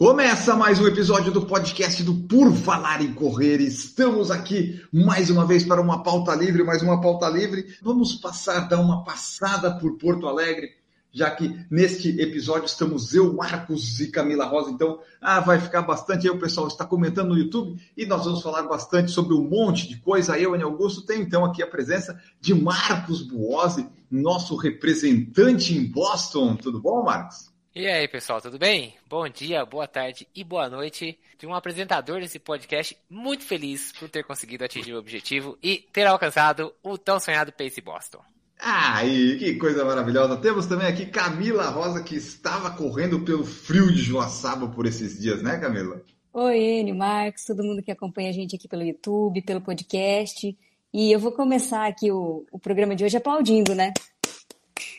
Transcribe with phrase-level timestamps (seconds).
[0.00, 3.60] Começa mais um episódio do podcast do Por Falar em Correr.
[3.60, 7.76] Estamos aqui mais uma vez para uma pauta livre, mais uma pauta livre.
[7.82, 10.70] Vamos passar, dar uma passada por Porto Alegre,
[11.12, 14.70] já que neste episódio estamos eu, Marcos e Camila Rosa.
[14.70, 18.40] Então, ah, vai ficar bastante aí, o pessoal está comentando no YouTube e nós vamos
[18.40, 20.38] falar bastante sobre um monte de coisa.
[20.38, 26.56] Eu, Ana Augusto, tem então aqui a presença de Marcos Buozzi, nosso representante em Boston.
[26.56, 27.49] Tudo bom, Marcos?
[27.72, 28.94] E aí, pessoal, tudo bem?
[29.08, 31.16] Bom dia, boa tarde e boa noite.
[31.38, 36.04] De um apresentador desse podcast muito feliz por ter conseguido atingir o objetivo e ter
[36.04, 38.18] alcançado o tão sonhado Pace Boston.
[38.58, 40.36] Aí, que coisa maravilhosa.
[40.38, 45.40] Temos também aqui Camila Rosa, que estava correndo pelo frio de Joaçaba por esses dias,
[45.40, 46.02] né, Camila?
[46.32, 50.58] Oi, Enio, Marcos, todo mundo que acompanha a gente aqui pelo YouTube, pelo podcast.
[50.92, 53.92] E eu vou começar aqui o, o programa de hoje aplaudindo, né?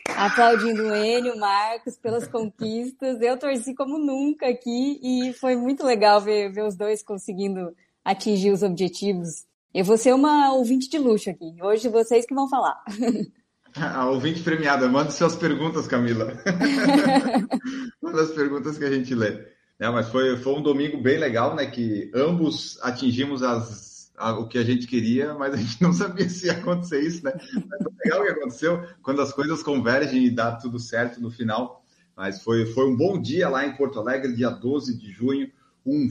[0.08, 3.20] Aplaudindo o Enio, Marcos, pelas conquistas.
[3.20, 8.50] Eu torci como nunca aqui e foi muito legal ver, ver os dois conseguindo atingir
[8.50, 9.44] os objetivos.
[9.74, 11.54] Eu vou ser uma ouvinte de luxo aqui.
[11.62, 12.82] Hoje vocês que vão falar.
[13.74, 16.38] A ouvinte premiada, manda suas perguntas, Camila.
[18.02, 19.46] Manda as perguntas que a gente lê.
[19.80, 21.64] Mas foi, foi um domingo bem legal, né?
[21.64, 23.91] Que ambos atingimos as,
[24.30, 27.32] o que a gente queria, mas a gente não sabia se ia acontecer isso, né?
[27.34, 31.30] Mas foi legal o que aconteceu quando as coisas convergem e dá tudo certo no
[31.30, 31.84] final.
[32.16, 35.50] Mas foi, foi um bom dia lá em Porto Alegre, dia 12 de junho.
[35.84, 36.08] Um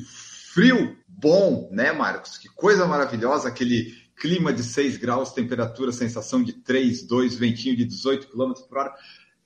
[0.54, 2.38] frio bom, né, Marcos?
[2.38, 7.86] Que coisa maravilhosa, aquele clima de 6 graus, temperatura, sensação de 3, 2, ventinho de
[7.86, 8.94] 18 km por hora.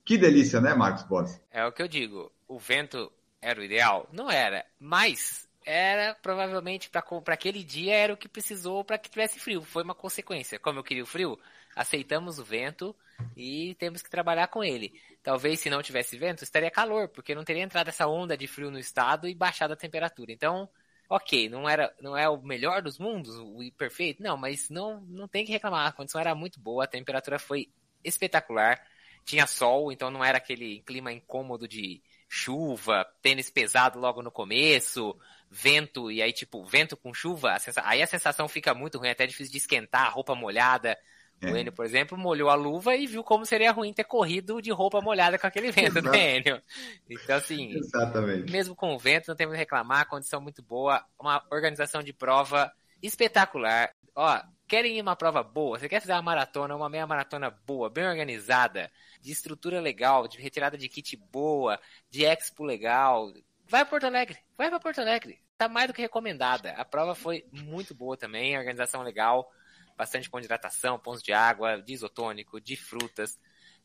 [0.04, 1.40] Que delícia, né, Marcos Boss?
[1.52, 2.32] É o que eu digo.
[2.48, 3.12] O vento
[3.42, 4.08] era o ideal?
[4.12, 4.66] Não era.
[4.80, 9.64] Mas era provavelmente para aquele dia era o que precisou para que tivesse frio.
[9.64, 10.60] Foi uma consequência.
[10.60, 11.40] Como eu queria o frio,
[11.76, 12.96] aceitamos o vento
[13.36, 14.94] e temos que trabalhar com ele.
[15.24, 18.70] Talvez se não tivesse vento, estaria calor, porque não teria entrado essa onda de frio
[18.70, 20.32] no estado e baixado a temperatura.
[20.32, 20.70] Então,
[21.10, 25.28] ok, não era não é o melhor dos mundos, o perfeito, não, mas não não
[25.28, 25.88] tem que reclamar.
[25.88, 27.70] A condição era muito boa, a temperatura foi
[28.04, 28.80] espetacular.
[29.26, 32.00] Tinha sol, então não era aquele clima incômodo de
[32.36, 35.18] chuva, tênis pesado logo no começo,
[35.50, 39.08] vento, e aí, tipo, vento com chuva, a sensação, aí a sensação fica muito ruim,
[39.08, 40.98] é até difícil de esquentar, roupa molhada.
[41.42, 41.52] É.
[41.52, 44.72] O Enio, por exemplo, molhou a luva e viu como seria ruim ter corrido de
[44.72, 46.62] roupa molhada com aquele vento, né, Enio?
[47.10, 48.52] Então, assim, Exatamente.
[48.52, 52.72] mesmo com o vento, não temos que reclamar, condição muito boa, uma organização de prova
[53.02, 53.92] espetacular.
[54.14, 55.80] Ó, querem ir uma prova boa?
[55.80, 58.90] Você quer fazer uma maratona, uma meia maratona boa, bem organizada,
[59.26, 63.34] de estrutura legal, de retirada de kit boa, de expo legal?
[63.68, 65.42] Vai a Porto Alegre, vai para Porto Alegre.
[65.58, 66.72] Tá mais do que recomendada.
[66.74, 69.50] A prova foi muito boa também, organização legal,
[69.98, 73.40] bastante pão de hidratação, pães de água, de isotônico, de frutas,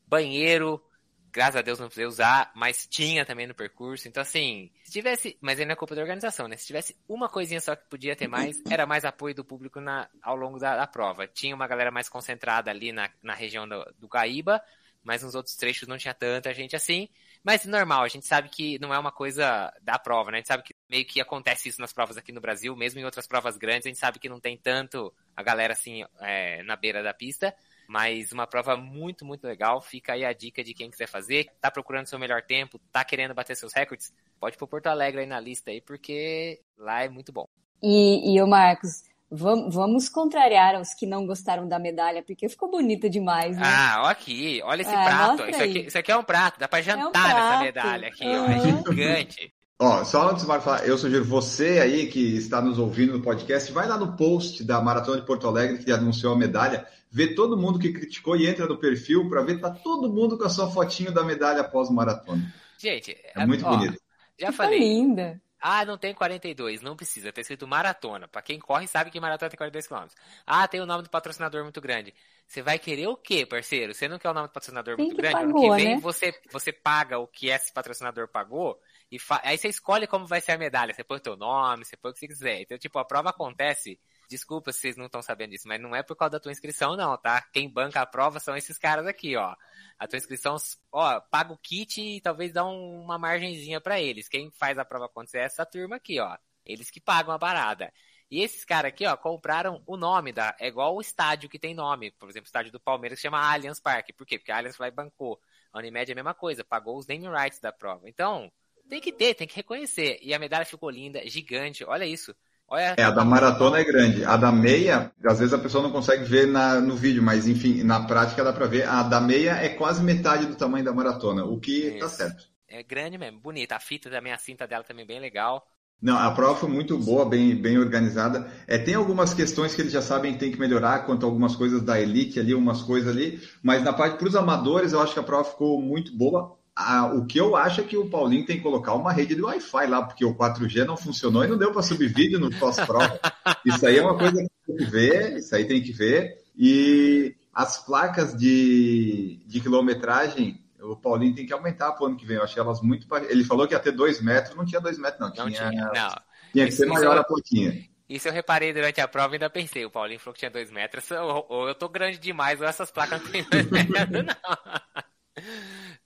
[0.05, 0.83] banheiro,
[1.31, 4.07] graças a Deus não precisei usar, mas tinha também no percurso.
[4.07, 5.37] Então, assim, se tivesse.
[5.41, 6.57] Mas não é culpa da organização, né?
[6.57, 10.09] Se tivesse uma coisinha só que podia ter mais, era mais apoio do público na,
[10.21, 11.27] ao longo da, da prova.
[11.27, 14.61] Tinha uma galera mais concentrada ali na, na região do, do Gaíba,
[15.03, 17.09] mas nos outros trechos não tinha tanta gente assim.
[17.43, 20.37] Mas normal, a gente sabe que não é uma coisa da prova, né?
[20.37, 23.05] A gente sabe que meio que acontece isso nas provas aqui no Brasil, mesmo em
[23.05, 26.75] outras provas grandes, a gente sabe que não tem tanto a galera assim é, na
[26.75, 27.53] beira da pista.
[27.87, 29.81] Mas uma prova muito, muito legal.
[29.81, 31.47] Fica aí a dica de quem quiser fazer.
[31.59, 35.27] Tá procurando seu melhor tempo, tá querendo bater seus recordes, pode pôr Porto Alegre aí
[35.27, 37.47] na lista aí, porque lá é muito bom.
[37.83, 43.09] E, e o Marcos, vamos, contrariar os que não gostaram da medalha, porque ficou bonita
[43.09, 43.63] demais, né?
[43.65, 45.49] Ah, ó aqui, olha esse Ah, prato.
[45.49, 47.63] Isso aqui, isso aqui é um prato, dá pra jantar nessa prato.
[47.63, 48.45] medalha aqui, ó.
[48.45, 48.83] É Uhum.
[48.89, 49.53] gigante.
[49.79, 53.71] Ó, só antes de falar, eu sugiro você aí que está nos ouvindo no podcast,
[53.71, 57.57] vai lá no post da Maratona de Porto Alegre que anunciou a medalha, vê todo
[57.57, 60.69] mundo que criticou e entra no perfil para ver tá todo mundo com a sua
[60.69, 62.53] fotinho da medalha após maratona.
[62.77, 63.97] Gente, É muito ó, bonito.
[64.39, 64.77] Já falei.
[64.79, 65.41] linda.
[65.63, 67.31] Ah, não tem 42, não precisa.
[67.31, 68.27] Tá escrito maratona.
[68.27, 70.15] Pra quem corre sabe que maratona tem 42 km.
[70.45, 72.13] Ah, tem o nome do patrocinador muito grande.
[72.47, 73.93] Você vai querer o quê, parceiro?
[73.93, 75.43] Você não quer o nome do patrocinador muito grande?
[75.43, 75.95] ano pagou, que vem né?
[75.95, 78.79] você, você paga o que esse patrocinador pagou
[79.11, 80.93] e fa- aí você escolhe como vai ser a medalha.
[80.93, 82.61] Você põe o teu nome, você põe o que você quiser.
[82.61, 83.99] Então, tipo, a prova acontece.
[84.31, 86.95] Desculpa se vocês não estão sabendo disso, mas não é por causa da tua inscrição,
[86.95, 87.41] não, tá?
[87.51, 89.53] Quem banca a prova são esses caras aqui, ó.
[89.99, 90.55] A tua inscrição,
[90.89, 94.29] ó, paga o kit e talvez dá um- uma margenzinha pra eles.
[94.29, 96.37] Quem faz a prova acontecer é essa turma aqui, ó.
[96.65, 97.91] Eles que pagam a parada.
[98.29, 100.55] E esses caras aqui, ó, compraram o nome da.
[100.57, 102.11] É igual o estádio que tem nome.
[102.11, 104.13] Por exemplo, o estádio do Palmeiras chama Allianz Parque.
[104.13, 104.39] Por quê?
[104.39, 105.41] Porque a Allianz vai bancou.
[105.73, 108.07] A Unimed é a mesma coisa, pagou os name rights da prova.
[108.07, 108.49] Então,
[108.87, 110.19] tem que ter, tem que reconhecer.
[110.21, 111.83] E a medalha ficou linda, gigante.
[111.83, 112.33] Olha isso.
[112.71, 112.95] Olha...
[112.97, 114.23] É, a da maratona é grande.
[114.23, 117.83] A da meia, às vezes a pessoa não consegue ver na, no vídeo, mas enfim,
[117.83, 118.87] na prática dá pra ver.
[118.87, 121.99] A da meia é quase metade do tamanho da maratona, o que tá isso.
[121.99, 122.49] tá certo.
[122.69, 123.75] É grande mesmo, bonita.
[123.75, 125.67] A fita também, a cinta dela também bem legal.
[126.01, 128.49] Não, a prova foi muito boa, bem, bem organizada.
[128.65, 131.57] É, tem algumas questões que eles já sabem que tem que melhorar, quanto a algumas
[131.57, 135.13] coisas da elite ali, umas coisas ali, mas na parte para os amadores, eu acho
[135.13, 136.57] que a prova ficou muito boa.
[136.83, 139.41] Ah, o que eu acho é que o Paulinho tem que colocar uma rede de
[139.41, 143.19] Wi-Fi lá, porque o 4G não funcionou e não deu para subir vídeo no pós-prova.
[143.63, 146.37] Isso aí é uma coisa que tem que ver, isso aí tem que ver.
[146.57, 152.25] E as placas de, de quilometragem, o Paulinho tem que aumentar para o ano que
[152.25, 152.37] vem.
[152.37, 153.05] Eu achei elas muito.
[153.29, 155.27] Ele falou que ia ter dois metros, não tinha dois metros, não.
[155.27, 155.69] Não tinha.
[155.69, 156.15] tinha, não.
[156.51, 157.85] tinha que ser maior a plaquinha.
[158.09, 159.85] Isso eu reparei durante a prova e ainda pensei.
[159.85, 161.09] O Paulinho falou que tinha dois metros.
[161.11, 164.35] Ou, ou eu tô grande demais, ou essas placas não tem dois metros, não.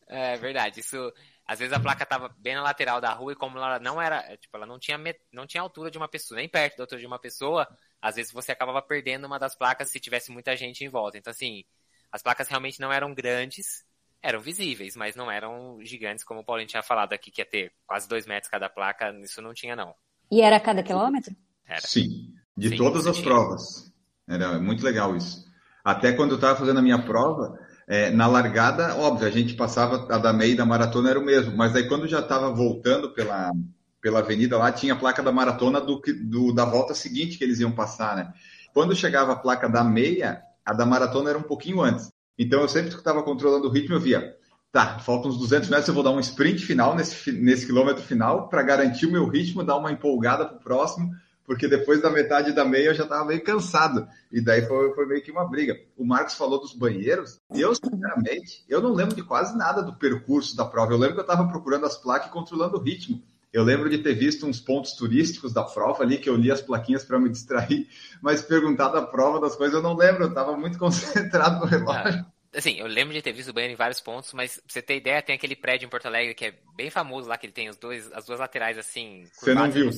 [0.07, 0.79] É verdade.
[0.79, 1.13] Isso.
[1.47, 4.35] Às vezes a placa tava bem na lateral da rua e como ela não era,
[4.37, 4.97] tipo, ela não tinha,
[5.31, 7.67] não tinha altura de uma pessoa, nem perto da altura de uma pessoa,
[8.01, 11.17] às vezes você acabava perdendo uma das placas se tivesse muita gente em volta.
[11.17, 11.63] Então, assim,
[12.11, 13.85] as placas realmente não eram grandes,
[14.23, 17.71] eram visíveis, mas não eram gigantes, como o Paulinho tinha falado aqui, que ia ter
[17.85, 19.93] quase dois metros cada placa, isso não tinha, não.
[20.31, 21.35] E era a cada quilômetro?
[21.67, 21.81] Era.
[21.81, 23.27] Sim, de Sim, todas as tinha.
[23.27, 23.93] provas.
[24.27, 25.45] Era muito legal isso.
[25.83, 30.07] Até quando eu estava fazendo a minha prova, é, na largada, óbvio, a gente passava
[30.13, 33.51] a da meia da maratona era o mesmo, mas aí quando já estava voltando pela,
[34.01, 37.59] pela avenida lá, tinha a placa da maratona do, do, da volta seguinte que eles
[37.59, 38.33] iam passar, né?
[38.73, 42.11] Quando chegava a placa da meia, a da maratona era um pouquinho antes.
[42.37, 44.35] Então eu sempre que estava controlando o ritmo, eu via,
[44.71, 48.49] tá, faltam uns 200 metros, eu vou dar um sprint final nesse, nesse quilômetro final
[48.49, 51.11] para garantir o meu ritmo, dar uma empolgada para o próximo,
[51.45, 54.07] porque depois da metade da meia eu já estava meio cansado.
[54.31, 55.79] E daí foi, foi, meio que uma briga.
[55.97, 57.39] O Marcos falou dos banheiros.
[57.53, 60.93] Eu, sinceramente, eu não lembro de quase nada do percurso da prova.
[60.93, 63.21] Eu lembro que eu estava procurando as placas e controlando o ritmo.
[63.53, 66.61] Eu lembro de ter visto uns pontos turísticos da prova ali, que eu li as
[66.61, 67.87] plaquinhas para me distrair,
[68.21, 72.19] mas perguntar da prova das coisas eu não lembro, eu estava muito concentrado no relógio.
[72.19, 74.81] Ah, assim, eu lembro de ter visto o banheiro em vários pontos, mas pra você
[74.81, 77.53] ter ideia, tem aquele prédio em Porto Alegre que é bem famoso lá, que ele
[77.53, 79.25] tem os dois, as duas laterais assim.
[79.31, 79.89] Você não viu?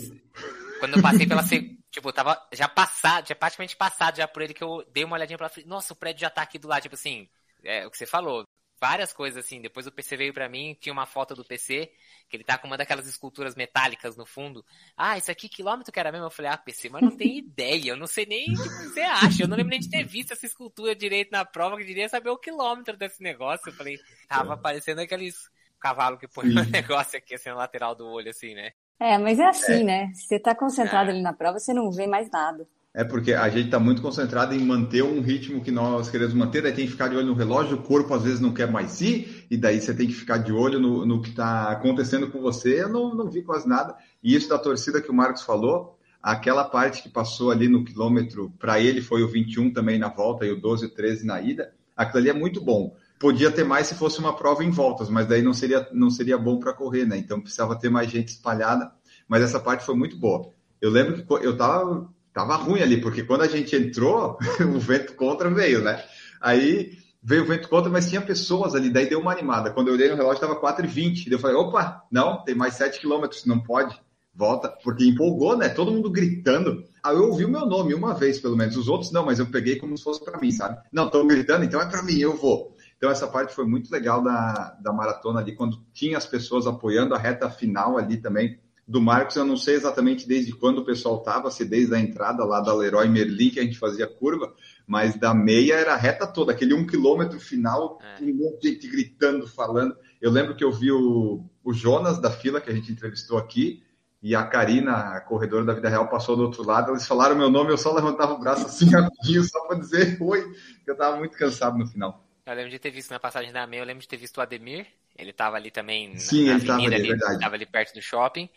[0.79, 1.43] Quando eu passei pela.
[1.43, 5.15] tipo, eu tava já passado, já praticamente passado já por ele, que eu dei uma
[5.15, 5.67] olhadinha pra frente.
[5.67, 7.27] Nossa, o prédio já tá aqui do lado, tipo assim.
[7.63, 8.45] É o que você falou
[8.79, 9.61] várias coisas assim.
[9.61, 11.91] Depois o PC veio para mim, tinha uma foto do PC,
[12.29, 14.65] que ele tá com uma daquelas esculturas metálicas no fundo.
[14.95, 16.27] Ah, isso aqui quilômetro que era mesmo?
[16.27, 19.01] Eu falei, ah, PC, mas não tem ideia, eu não sei nem o que você
[19.01, 19.43] acha.
[19.43, 22.29] Eu não lembro nem de ter visto essa escultura direito na prova, que diria saber
[22.29, 23.69] o quilômetro desse negócio.
[23.69, 23.97] Eu falei,
[24.27, 24.57] tava é.
[24.57, 28.71] parecendo aqueles cavalo que põe um negócio aqui assim na lateral do olho, assim, né?
[28.99, 29.83] É, mas é assim, é.
[29.83, 30.11] né?
[30.13, 31.13] Você tá concentrado é.
[31.13, 32.67] ali na prova, você não vê mais nada.
[32.93, 36.63] É porque a gente está muito concentrado em manter um ritmo que nós queremos manter,
[36.63, 39.01] daí tem que ficar de olho no relógio, o corpo às vezes não quer mais
[39.01, 42.41] ir, e daí você tem que ficar de olho no, no que está acontecendo com
[42.41, 42.81] você.
[42.81, 43.95] Eu não, não vi quase nada.
[44.23, 48.51] E isso da torcida que o Marcos falou, aquela parte que passou ali no quilômetro,
[48.57, 51.71] para ele foi o 21 também na volta e o 12 e 13 na ida,
[51.95, 52.95] aquilo ali é muito bom.
[53.19, 56.37] Podia ter mais se fosse uma prova em voltas, mas daí não seria, não seria
[56.37, 57.17] bom para correr, né?
[57.17, 58.91] Então precisava ter mais gente espalhada,
[59.27, 60.51] mas essa parte foi muito boa.
[60.79, 65.15] Eu lembro que eu estava tava ruim ali, porque quando a gente entrou, o vento
[65.15, 66.03] contra veio, né?
[66.39, 66.91] Aí
[67.23, 69.71] veio o vento contra, mas tinha pessoas ali, daí deu uma animada.
[69.71, 71.31] Quando eu olhei no relógio, estava 4h20.
[71.31, 73.99] Eu falei, opa, não, tem mais 7 quilômetros, não pode.
[74.35, 75.67] Volta, porque empolgou, né?
[75.67, 76.83] Todo mundo gritando.
[77.03, 78.77] Aí eu ouvi o meu nome uma vez, pelo menos.
[78.77, 80.77] Os outros não, mas eu peguei como se fosse para mim, sabe?
[80.93, 82.76] Não, estão gritando, então é para mim, eu vou.
[82.97, 87.13] Então essa parte foi muito legal da, da maratona ali, quando tinha as pessoas apoiando
[87.13, 91.17] a reta final ali também do Marcos, eu não sei exatamente desde quando o pessoal
[91.17, 94.53] estava, se desde a entrada lá da Leroy Merlin que a gente fazia curva,
[94.87, 98.23] mas da meia era a reta toda, aquele um quilômetro final, é.
[98.23, 99.93] um monte de gente gritando, falando.
[100.21, 103.83] Eu lembro que eu vi o, o Jonas da fila que a gente entrevistou aqui,
[104.21, 106.91] e a Karina, a corredora da vida real, passou do outro lado.
[106.91, 110.43] Eles falaram meu nome, eu só levantava o braço assim rapidinho, só para dizer oi,
[110.83, 112.26] que eu estava muito cansado no final.
[112.47, 114.41] Eu lembro de ter visto na passagem da meia, eu lembro de ter visto o
[114.41, 114.87] Ademir,
[115.17, 117.43] ele estava ali também Sim, na, ele estava ali, ali, verdade.
[117.55, 118.49] ali perto do shopping.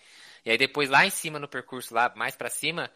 [0.45, 2.91] E aí depois lá em cima no percurso, lá mais para cima,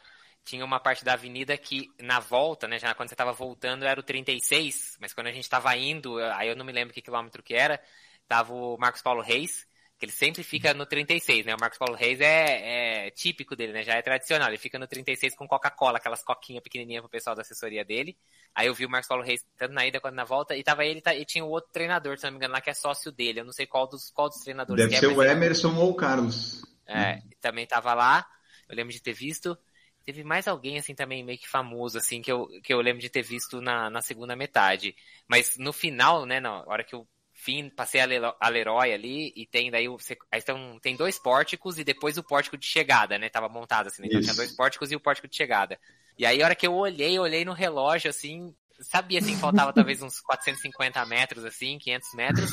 [0.45, 3.99] tinha uma parte da avenida que na volta, né, já quando você estava voltando era
[3.99, 7.43] o 36, mas quando a gente estava indo, aí eu não me lembro que quilômetro
[7.43, 7.83] que era,
[8.29, 9.67] tava o Marcos Paulo Reis,
[10.05, 11.55] que ele sempre fica no 36, né?
[11.55, 13.83] O Marcos Paulo Reis é, é típico dele, né?
[13.83, 14.49] Já é tradicional.
[14.49, 18.17] Ele fica no 36 com Coca-Cola, aquelas coquinhas pequenininhas pro pessoal da assessoria dele.
[18.55, 20.85] Aí eu vi o Marcos Paulo Reis tanto na ida quanto na volta, e tava
[20.85, 23.41] ele e tinha o outro treinador, se não me engano, lá que é sócio dele.
[23.41, 25.95] Eu não sei qual dos, qual dos treinadores Deve é, ser o Emerson ou o
[25.95, 26.63] Carlos.
[26.87, 28.27] É, também tava lá,
[28.69, 29.57] eu lembro de ter visto.
[30.05, 33.09] Teve mais alguém, assim, também meio que famoso, assim, que eu, que eu lembro de
[33.09, 34.95] ter visto na, na segunda metade.
[35.27, 37.09] Mas no final, né, na hora que eu
[37.45, 41.85] fim, passei a Leroy ali e tem daí você, aí então, tem dois pórticos e
[41.85, 43.29] depois o pórtico de chegada, né?
[43.29, 44.09] Tava montado assim, né?
[44.09, 45.79] então tinha dois pórticos e o pórtico de chegada.
[46.19, 50.01] E aí a hora que eu olhei, olhei no relógio assim, sabia assim, faltava talvez
[50.01, 52.51] uns 450 metros assim, 500 metros,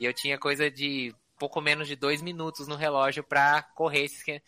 [0.00, 4.42] e eu tinha coisa de pouco menos de dois minutos no relógio para correr esse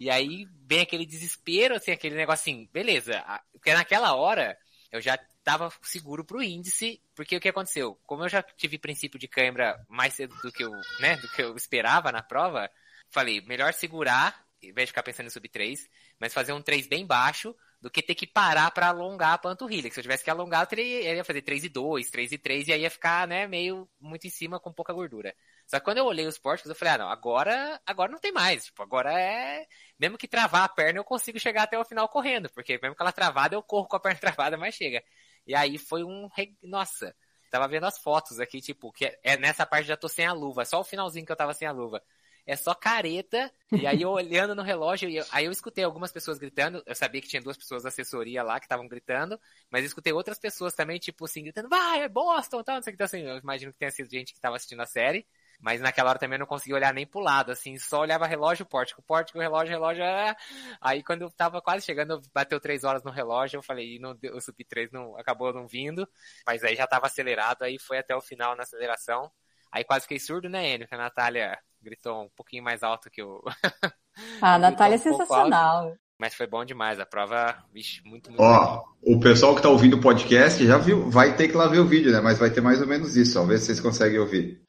[0.00, 4.56] e aí vem aquele desespero, assim, aquele negócio assim, beleza, porque naquela hora
[4.92, 5.18] eu já
[5.48, 7.98] estava seguro para o índice, porque o que aconteceu?
[8.06, 11.42] Como eu já tive princípio de câimbra mais cedo do que eu, né, do que
[11.42, 12.70] eu esperava na prova,
[13.08, 15.88] falei, melhor segurar, em vez de ficar pensando em sub 3,
[16.20, 19.88] mas fazer um 3 bem baixo, do que ter que parar para alongar a panturrilha.
[19.88, 22.32] Que se eu tivesse que alongar, eu, teria, eu ia fazer 3 e 2, 3
[22.32, 25.34] e 3, e aí ia ficar, né, meio muito em cima com pouca gordura.
[25.66, 28.32] Só que quando eu olhei os pórticos, eu falei, ah, não, agora, agora não tem
[28.32, 28.66] mais.
[28.66, 29.66] Tipo, agora é.
[29.98, 32.48] Mesmo que travar a perna, eu consigo chegar até o final correndo.
[32.50, 35.02] Porque mesmo que ela travada, eu corro com a perna travada, mas chega.
[35.48, 36.28] E aí foi um.
[36.62, 37.16] Nossa,
[37.50, 40.32] tava vendo as fotos aqui, tipo, que é, é nessa parte já tô sem a
[40.34, 42.02] luva, só o finalzinho que eu tava sem a luva.
[42.46, 46.38] É só careta, e aí eu olhando no relógio, eu, aí eu escutei algumas pessoas
[46.38, 49.40] gritando, eu sabia que tinha duas pessoas da assessoria lá que estavam gritando,
[49.70, 52.92] mas eu escutei outras pessoas também, tipo assim, gritando, vai, é Boston, tal, não sei
[52.92, 55.26] o que, então assim, eu imagino que tenha sido gente que tava assistindo a série,
[55.60, 58.64] mas naquela hora também eu não conseguia olhar nem pro lado, assim, só olhava relógio,
[58.64, 60.04] pórtico, pórtico, relógio, relógio.
[60.04, 60.36] É...
[60.80, 64.40] Aí quando eu tava quase chegando, bateu três horas no relógio, eu falei, não, o
[64.40, 66.08] sub 3 não, acabou não vindo,
[66.46, 69.30] mas aí já tava acelerado, aí foi até o final na aceleração.
[69.70, 70.88] Aí quase fiquei surdo, né, Enio?
[70.88, 73.42] Que a Natália gritou um pouquinho mais alto que o.
[74.42, 75.94] Ah, a Natália é sensacional.
[76.18, 78.84] Mas foi bom demais, a prova, vixe, muito, muito Ó, legal.
[79.02, 81.86] o pessoal que tá ouvindo o podcast já viu, vai ter que lá ver o
[81.86, 82.20] vídeo, né?
[82.20, 83.44] Mas vai ter mais ou menos isso, ó.
[83.44, 84.60] Vê se vocês conseguem ouvir.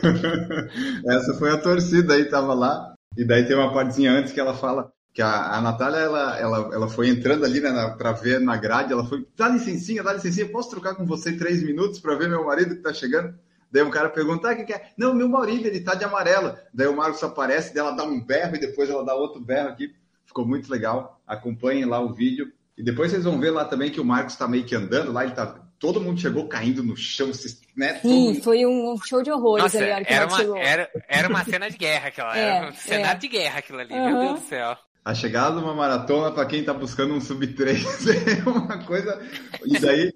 [1.06, 2.94] Essa foi a torcida aí, tava lá.
[3.16, 6.70] E daí tem uma partezinha antes que ela fala que a, a Natália, ela, ela,
[6.72, 10.48] ela foi entrando ali, né, para ver na grade, ela foi, dá licencinha, dá licencinha,
[10.48, 13.34] posso trocar com você três minutos para ver meu marido que tá chegando?
[13.72, 14.92] Daí um cara pergunta, ah, que, é?
[14.96, 16.56] Não, meu marido, ele tá de amarelo.
[16.74, 19.68] Daí o Marcos aparece, daí ela dá um berro e depois ela dá outro berro
[19.68, 19.94] aqui.
[20.26, 21.20] Ficou muito legal.
[21.24, 22.52] Acompanhem lá o vídeo.
[22.76, 25.22] E depois vocês vão ver lá também que o Marcos tá meio que andando lá,
[25.22, 27.30] ele tá todo mundo chegou caindo no chão,
[27.74, 27.98] né?
[28.02, 31.78] Sim, foi um show de horrores Nossa, ali, era, uma, era, era, uma cena de
[31.78, 33.20] guerra aquela, é, era um cenário é.
[33.20, 34.06] de guerra aquilo ali, uhum.
[34.06, 34.76] meu Deus do céu.
[35.02, 39.18] A chegada de uma maratona para quem está buscando um sub 3 é uma coisa.
[39.64, 40.12] E daí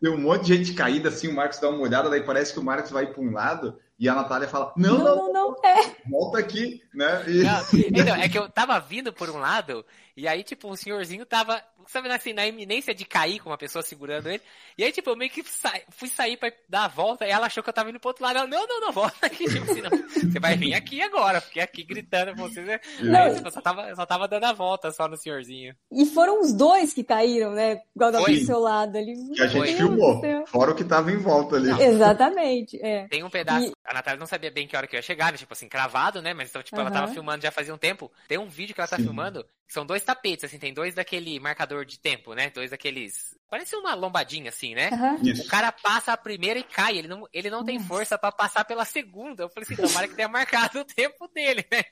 [0.00, 2.60] tem um monte de gente caída, assim, o Marcos dá uma olhada, daí parece que
[2.60, 5.96] o Marcos vai para um lado e a Natália fala: Não, não, não, não, é.
[6.10, 7.24] volta aqui, né?
[7.26, 7.42] E...
[7.42, 11.24] Não, então, é que eu tava vindo por um lado, e aí, tipo, o senhorzinho
[11.24, 14.42] tava, sabe, assim, na iminência de cair com uma pessoa segurando ele.
[14.76, 15.72] E aí, tipo, eu meio que sa...
[15.90, 18.24] fui sair pra dar a volta, e ela achou que eu tava indo pro outro
[18.24, 18.38] lado.
[18.38, 19.44] Ela, não, não, não, volta aqui.
[19.44, 22.62] Tipo assim, não, você vai vir aqui agora, porque aqui gritando com você.
[22.62, 22.80] Né?
[23.00, 25.74] Aí, tipo, eu só tava, eu só tava dando a volta só no senhorzinho.
[25.90, 27.80] E foram os dois que caíram, né?
[27.94, 29.14] Igual do seu lado ali.
[29.34, 30.20] Que a gente filmou.
[30.46, 31.70] Fora o que tava em volta ali.
[31.82, 33.06] Exatamente, é.
[33.08, 33.68] Tem um pedaço.
[33.68, 33.72] E...
[33.84, 35.38] A Natália não sabia bem que hora que eu ia chegar, né?
[35.38, 36.34] Tipo assim, cravado, né?
[36.34, 36.82] Mas então, tipo, uhum.
[36.82, 38.10] ela tava filmando já fazia um tempo.
[38.28, 39.04] Tem um vídeo que ela tá Sim.
[39.04, 42.50] filmando, são dois tapetes, assim, tem dois daquele marcador de tempo, né?
[42.50, 43.34] Dois daqueles.
[43.50, 44.90] Parece uma lombadinha, assim, né?
[44.90, 45.32] Uhum.
[45.40, 46.96] O cara passa a primeira e cai.
[46.98, 49.42] Ele não, ele não tem força para passar pela segunda.
[49.42, 51.82] Eu falei assim, tomara que tenha marcado o tempo dele, né?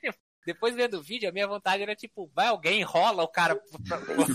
[0.45, 3.59] Depois vendo o vídeo, a minha vontade era tipo, vai alguém, enrola o cara.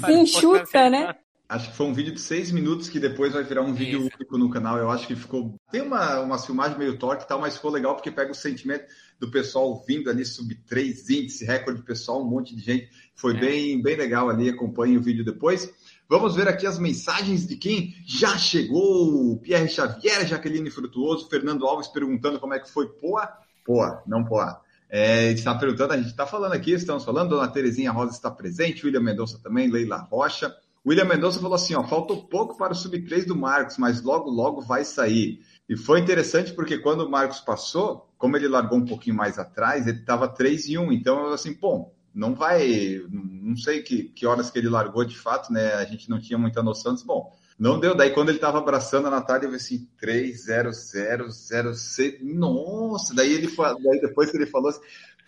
[0.07, 1.15] Sim, chuta, né?
[1.49, 4.17] Acho que foi um vídeo de seis minutos que depois vai virar um vídeo Isso.
[4.17, 4.77] único no canal.
[4.77, 5.55] Eu acho que ficou.
[5.71, 8.85] Tem uma, uma filmagem meio torta e tal, mas ficou legal porque pega o sentimento
[9.21, 12.89] do pessoal vindo ali, sub 3 índice, recorde pessoal, um monte de gente.
[13.15, 13.41] Foi é.
[13.41, 14.49] bem, bem legal ali.
[14.49, 15.71] Acompanhe o vídeo depois.
[16.09, 19.39] Vamos ver aqui as mensagens de quem já chegou.
[19.39, 23.29] Pierre Xavier, Jaqueline Frutuoso, Fernando Alves perguntando como é que foi Poa.
[23.65, 24.61] Poa, não Poa.
[24.89, 28.85] É, está perguntando, a gente está falando aqui, estamos falando, Dona Terezinha Rosa está presente,
[28.85, 30.53] William Mendonça também, Leila Rocha.
[30.85, 34.61] William Mendonça falou assim: ó, faltou pouco para o sub-3 do Marcos, mas logo, logo
[34.63, 35.41] vai sair.
[35.71, 39.87] E foi interessante porque quando o Marcos passou, como ele largou um pouquinho mais atrás,
[39.87, 40.91] ele estava 3 e 1.
[40.91, 43.01] Então, eu assim, bom, não vai.
[43.09, 45.75] Não sei que, que horas que ele largou de fato, né?
[45.75, 46.93] A gente não tinha muita noção.
[46.93, 47.95] Disse, bom, não deu.
[47.95, 52.19] Daí, quando ele estava abraçando a Natália, eu vi assim: 3, 0, 0, 0, 6.
[52.21, 53.15] Nossa!
[53.15, 54.81] Daí, ele, daí depois que ele falou assim: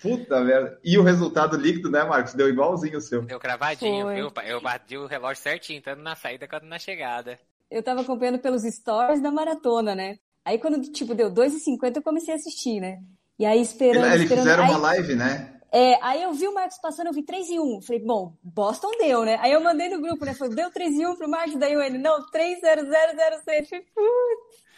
[0.02, 0.76] Puta merda.
[0.82, 2.34] E o resultado líquido, né, Marcos?
[2.34, 3.22] Deu igualzinho o seu.
[3.22, 4.32] Deu cravadinho, viu?
[4.44, 7.38] Eu bati o relógio certinho, tanto na saída quanto na chegada.
[7.70, 10.18] Eu tava acompanhando pelos stories da maratona, né?
[10.44, 13.00] Aí quando, tipo, deu 2,50 eu comecei a assistir, né?
[13.38, 14.44] E aí esperando, Eles esperando...
[14.44, 15.61] fizeram aí, uma live, né?
[15.72, 17.82] É, aí eu vi o Marcos passando, eu vi 3 e 1.
[17.82, 19.38] Falei, bom, Boston deu, né?
[19.40, 20.34] Aí eu mandei no grupo, né?
[20.34, 23.68] Falei, deu 3 e 1 pro Marcos, daí ele, não, 3 0 0 0 6.
[23.68, 23.82] Falei,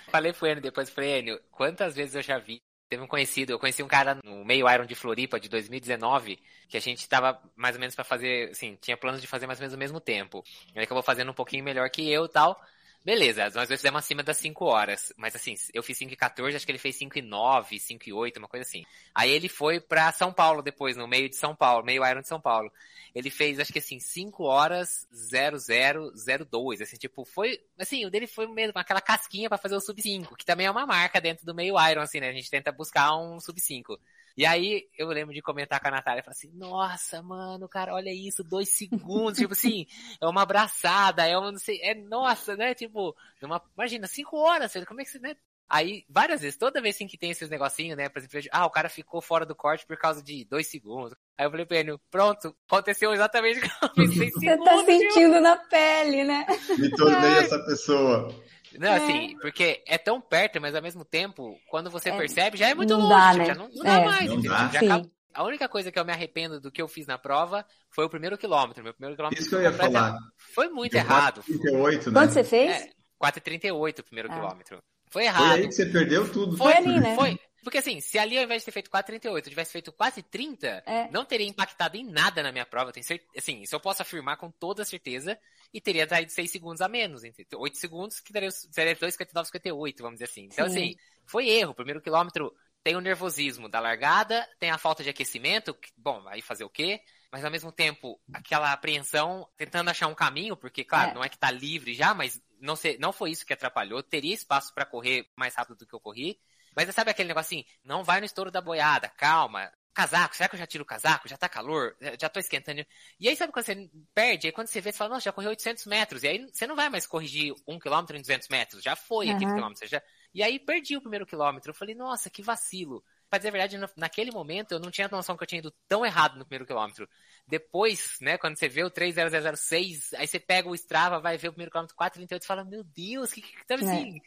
[0.09, 3.59] Falei pro Enio depois, falei, Enio, quantas vezes eu já vi Teve um conhecido, eu
[3.59, 7.75] conheci um cara no meio Iron de Floripa de 2019, que a gente tava mais
[7.75, 10.45] ou menos para fazer, assim, tinha planos de fazer mais ou menos ao mesmo tempo.
[10.75, 12.61] Ele acabou fazendo um pouquinho melhor que eu e tal.
[13.05, 15.13] Beleza, nós dois fizemos acima das 5 horas.
[15.19, 18.09] Mas assim, eu fiz 5 e 14, acho que ele fez 5 e 9, 5
[18.09, 18.83] e 8, uma coisa assim.
[19.15, 22.29] Aí ele foi pra São Paulo depois, no meio de São Paulo, meio Iron de
[22.29, 22.73] São Paulo.
[23.15, 28.47] Ele fez, acho que assim, 5 horas 0002, assim, tipo, foi, assim, o dele foi
[28.47, 31.55] mesmo aquela casquinha para fazer o sub 5, que também é uma marca dentro do
[31.55, 32.31] meio Iron, assim, né?
[32.31, 34.01] A gente tenta buscar um sub 5.
[34.37, 38.13] E aí eu lembro de comentar com a Natália, falar assim, nossa, mano, cara, olha
[38.13, 39.87] isso, dois segundos, tipo assim,
[40.21, 44.73] é uma abraçada, é uma, não sei, é nossa, né, tipo, uma, imagina, cinco horas,
[44.87, 45.37] como é que você, né?
[45.69, 48.71] Aí, várias vezes, toda vez assim que tem esses negocinhos, né, por exemplo, ah, o
[48.71, 51.17] cara ficou fora do corte por causa de dois segundos.
[51.39, 55.41] Aí eu falei pra ele, pronto, aconteceu exatamente o que eu pensei Você tá sentindo
[55.41, 56.47] na pele, né?
[56.79, 58.29] Me tornei essa pessoa.
[58.79, 58.97] Não, é.
[58.97, 62.75] assim, porque é tão perto, mas ao mesmo tempo, quando você é, percebe, já é
[62.75, 63.45] muito não longe, dá, né?
[63.47, 64.05] já não, não dá É.
[64.05, 64.27] mais.
[64.31, 64.67] Não dá.
[64.67, 65.11] Acabou.
[65.35, 68.09] A única coisa que eu me arrependo do que eu fiz na prova foi o
[68.09, 68.85] primeiro quilômetro.
[68.85, 70.17] Meu primeiro quilômetro Isso que eu ia foi falar.
[70.55, 71.43] Foi muito Deu errado.
[71.43, 72.21] 38, né?
[72.21, 72.71] Quanto você fez?
[72.71, 74.35] É, 4,38 o primeiro Ah.
[74.35, 74.77] quilômetro.
[75.11, 75.55] Foi Foi errado.
[75.55, 76.57] aí que você perdeu tudo.
[76.57, 77.15] Foi ali, né?
[77.17, 77.37] Foi.
[77.65, 81.09] Porque assim, se ali ao invés de ter feito 4,38, eu tivesse feito 4,30, É.
[81.11, 82.93] não teria impactado em nada na minha prova.
[82.93, 85.39] Tenho certeza, assim, isso eu posso afirmar com toda certeza.
[85.75, 87.25] E teria traído 6 segundos a menos.
[87.25, 87.59] entendeu?
[87.59, 90.45] 8 segundos, que daria, seria 2,59, 58, vamos dizer assim.
[90.45, 90.77] Então, Sim.
[90.77, 91.73] assim, foi erro.
[91.73, 95.75] O primeiro quilômetro tem o nervosismo da largada, tem a falta de aquecimento.
[95.75, 97.01] que- Bom, aí fazer o quê?
[97.33, 101.15] Mas ao mesmo tempo, aquela apreensão, tentando achar um caminho, porque, claro, É.
[101.15, 104.01] não é que tá livre já, mas não, sei, não foi isso que atrapalhou.
[104.03, 106.39] Teria espaço para correr mais rápido do que eu corri.
[106.77, 109.73] Mas sabe aquele negócio assim, não vai no estouro da boiada, calma.
[109.95, 111.29] Casaco, será que eu já tiro o casaco?
[111.29, 111.97] Já tá calor?
[112.01, 112.85] Já- Já tô esquentando.
[113.21, 114.49] E aí sabe quando você perde?
[114.49, 116.25] Aí quando você vê, você fala, nossa, já correu 800 metros.
[116.25, 118.83] E aí você não vai mais corrigir um quilômetro em 200 metros.
[118.83, 119.53] Já foi aquele Aham.
[119.53, 119.87] quilômetro.
[119.87, 120.03] Já...
[120.35, 121.71] E aí perdi o primeiro quilômetro.
[121.71, 123.05] Eu falei, nossa, que vacilo.
[123.31, 126.05] Pra dizer a verdade, naquele momento eu não tinha noção que eu tinha ido tão
[126.05, 127.09] errado no primeiro quilômetro.
[127.47, 131.53] Depois, né, quando você vê o 30006, aí você pega o Strava, vai ver o
[131.53, 134.21] primeiro quilômetro 438 e fala, meu Deus, que, que, então, assim,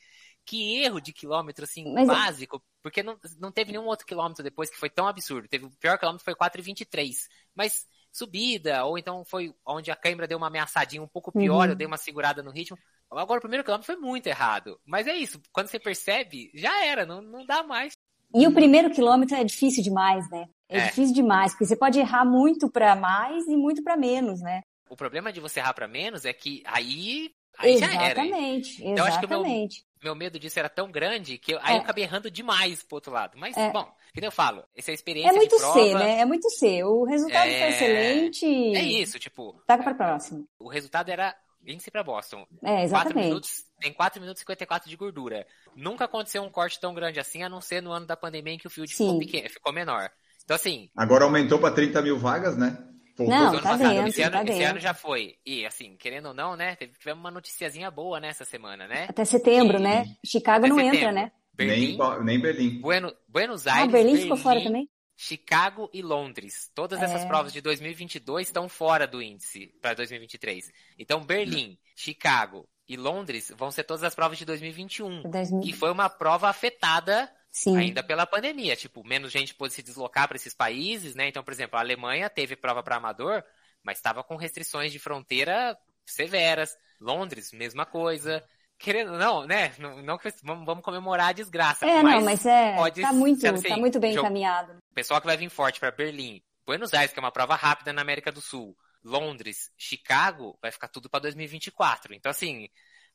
[0.48, 4.70] que erro de quilômetro, assim, Mas- básico, porque não, não teve nenhum outro quilômetro depois
[4.70, 5.48] que foi tão absurdo.
[5.50, 7.28] Teve o pior quilômetro foi 4,23.
[7.54, 11.72] Mas subida, ou então foi onde a câimbra deu uma ameaçadinha um pouco pior, Uhum.
[11.74, 12.78] eu dei uma segurada no ritmo.
[13.12, 14.80] Agora o primeiro quilômetro foi muito errado.
[14.86, 17.94] Mas é isso, quando você percebe, já era, não, não dá mais.
[18.34, 20.48] E o primeiro quilômetro é difícil demais, né?
[20.70, 20.88] É, É.
[20.88, 24.62] difícil demais, porque você pode errar muito pra mais e muito pra menos, né?
[24.90, 28.22] O problema de você errar pra menos é que aí, aí já era.
[28.22, 29.86] exatamente, Então, acho que o meu- exatamente.
[30.04, 31.78] Meu medo disso era tão grande que eu, aí É.
[31.78, 33.36] eu acabei errando demais pro outro lado.
[33.36, 33.72] Mas, É.
[33.72, 35.80] bom, que nem eu falo, essa é a experiência É muito de prova.
[35.80, 36.20] C, né?
[36.20, 36.84] É muito C.
[36.84, 37.60] O resultado É.
[37.60, 38.46] foi excelente.
[38.76, 40.48] É isso, tipo, Taca pra próximo.
[40.60, 42.46] o resultado era índice pra Boston.
[42.64, 43.26] É, 4 exatamente.
[43.28, 45.46] minutos, tem 4 minutos e 54 de gordura.
[45.76, 48.58] Nunca aconteceu um corte tão grande assim, a não ser no ano da pandemia em
[48.60, 50.10] que o field ficou pequeno, ficou menor.
[50.46, 52.78] Então, assim, Agora aumentou para 30 mil vagas, né?
[53.26, 54.70] Não, ano tá passado, dentro, esse, ano, tá esse dentro.
[54.70, 55.36] ano já foi.
[55.46, 59.06] E, assim, querendo ou não, né, teve, tivemos uma noticiazinha boa nessa semana, né?
[59.10, 60.06] Até setembro, E- né?
[60.26, 60.98] Chicago Até não setembro.
[60.98, 61.32] entra, né?
[61.54, 62.80] Berlim, Nem, nem Berlim.
[62.82, 64.88] Bueno- Buenos Ah, Aires, Berlim ficou fora também?
[65.16, 66.70] Chicago e Londres.
[66.76, 67.26] Todas essas É.
[67.28, 70.72] provas de 2022 estão fora do índice para 2023.
[71.00, 75.24] Então, Berlim, Chicago e Londres vão ser todas as provas de 2021.
[75.24, 75.62] 2000.
[75.62, 77.78] Que foi uma prova afetada Sim.
[77.78, 78.76] ainda pela pandemia.
[78.76, 81.28] Tipo, menos gente pôde se deslocar para esses países, né?
[81.28, 83.44] Então, por exemplo, a Alemanha teve prova para amador,
[83.84, 86.76] mas estava com restrições de fronteira severas.
[87.00, 88.44] Londres, mesma coisa.
[88.80, 89.74] Querendo, não, né?
[89.80, 91.86] Não, não vamos, comemorar a desgraça.
[91.86, 94.74] É, não, mas é, pode tá muito, ser assim, tá muito bem jogo- encaminhado.
[94.74, 97.92] o pessoal que vai vir forte para Berlim, Buenos Aires, que é uma prova rápida
[97.92, 102.14] na América do Sul, Londres, Chicago, vai ficar tudo para 2024.
[102.14, 102.68] Então, assim,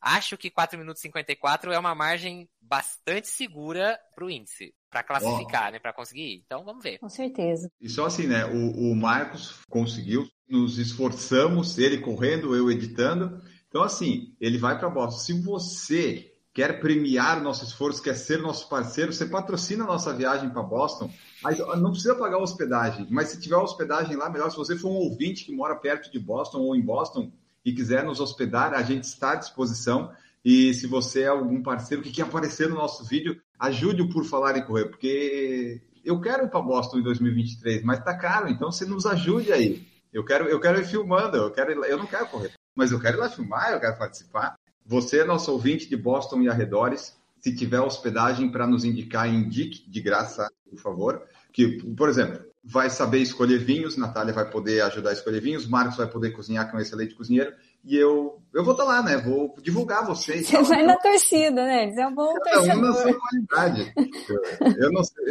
[0.03, 5.01] acho que 4 minutos e 54 é uma margem bastante segura para o índice, para
[5.01, 6.43] classificar, né, para conseguir ir.
[6.45, 6.99] Então, vamos ver.
[6.99, 7.71] Com certeza.
[7.79, 8.45] E só assim, né?
[8.45, 13.41] O, o Marcos conseguiu, nos esforçamos, ele correndo, eu editando.
[13.69, 15.19] Então, assim, ele vai para Boston.
[15.19, 20.13] Se você quer premiar o nosso esforço, quer ser nosso parceiro, você patrocina a nossa
[20.13, 21.09] viagem para Boston.
[21.43, 24.51] Aí, não precisa pagar hospedagem, mas se tiver hospedagem lá, melhor.
[24.51, 27.31] Se você for um ouvinte que mora perto de Boston ou em Boston
[27.65, 30.11] e quiser nos hospedar, a gente está à disposição.
[30.43, 34.25] E se você é algum parceiro que quer aparecer no nosso vídeo, ajude o Por
[34.25, 38.71] Falar em Correr, porque eu quero ir para Boston em 2023, mas tá caro, então
[38.71, 39.87] você nos ajude aí.
[40.11, 42.99] Eu quero, eu quero ir filmando, eu, quero lá- eu não quero correr, mas eu
[42.99, 44.55] quero ir lá filmar, eu quero participar.
[44.85, 47.17] Você é nosso ouvinte de Boston e arredores.
[47.43, 51.23] Se tiver hospedagem para nos indicar, indique de graça, por favor.
[51.51, 55.97] Que, por exemplo, vai saber escolher vinhos, Natália vai poder ajudar a escolher vinhos, Marcos
[55.97, 57.53] vai poder cozinhar, que é um excelente cozinheiro,
[57.85, 59.17] e eu, eu vou estar lá, né?
[59.17, 60.47] Vou divulgar vocês.
[60.47, 61.91] Você vai na torcida, né?
[61.91, 63.93] Você é um bom Cada um na sua qualidade.
[63.97, 65.25] Eu, eu não sei.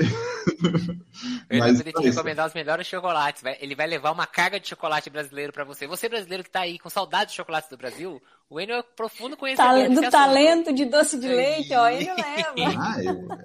[1.49, 3.43] Eu Mas, vou te recomendar os melhores chocolates.
[3.59, 5.87] Ele vai levar uma carga de chocolate brasileiro para você.
[5.87, 9.35] Você brasileiro que tá aí com saudade de chocolates do Brasil, o Enio é profundo
[9.35, 10.01] conhecimento.
[10.01, 12.53] do talento de doce de leite, ó, Enio leva.
[12.79, 12.97] Ah,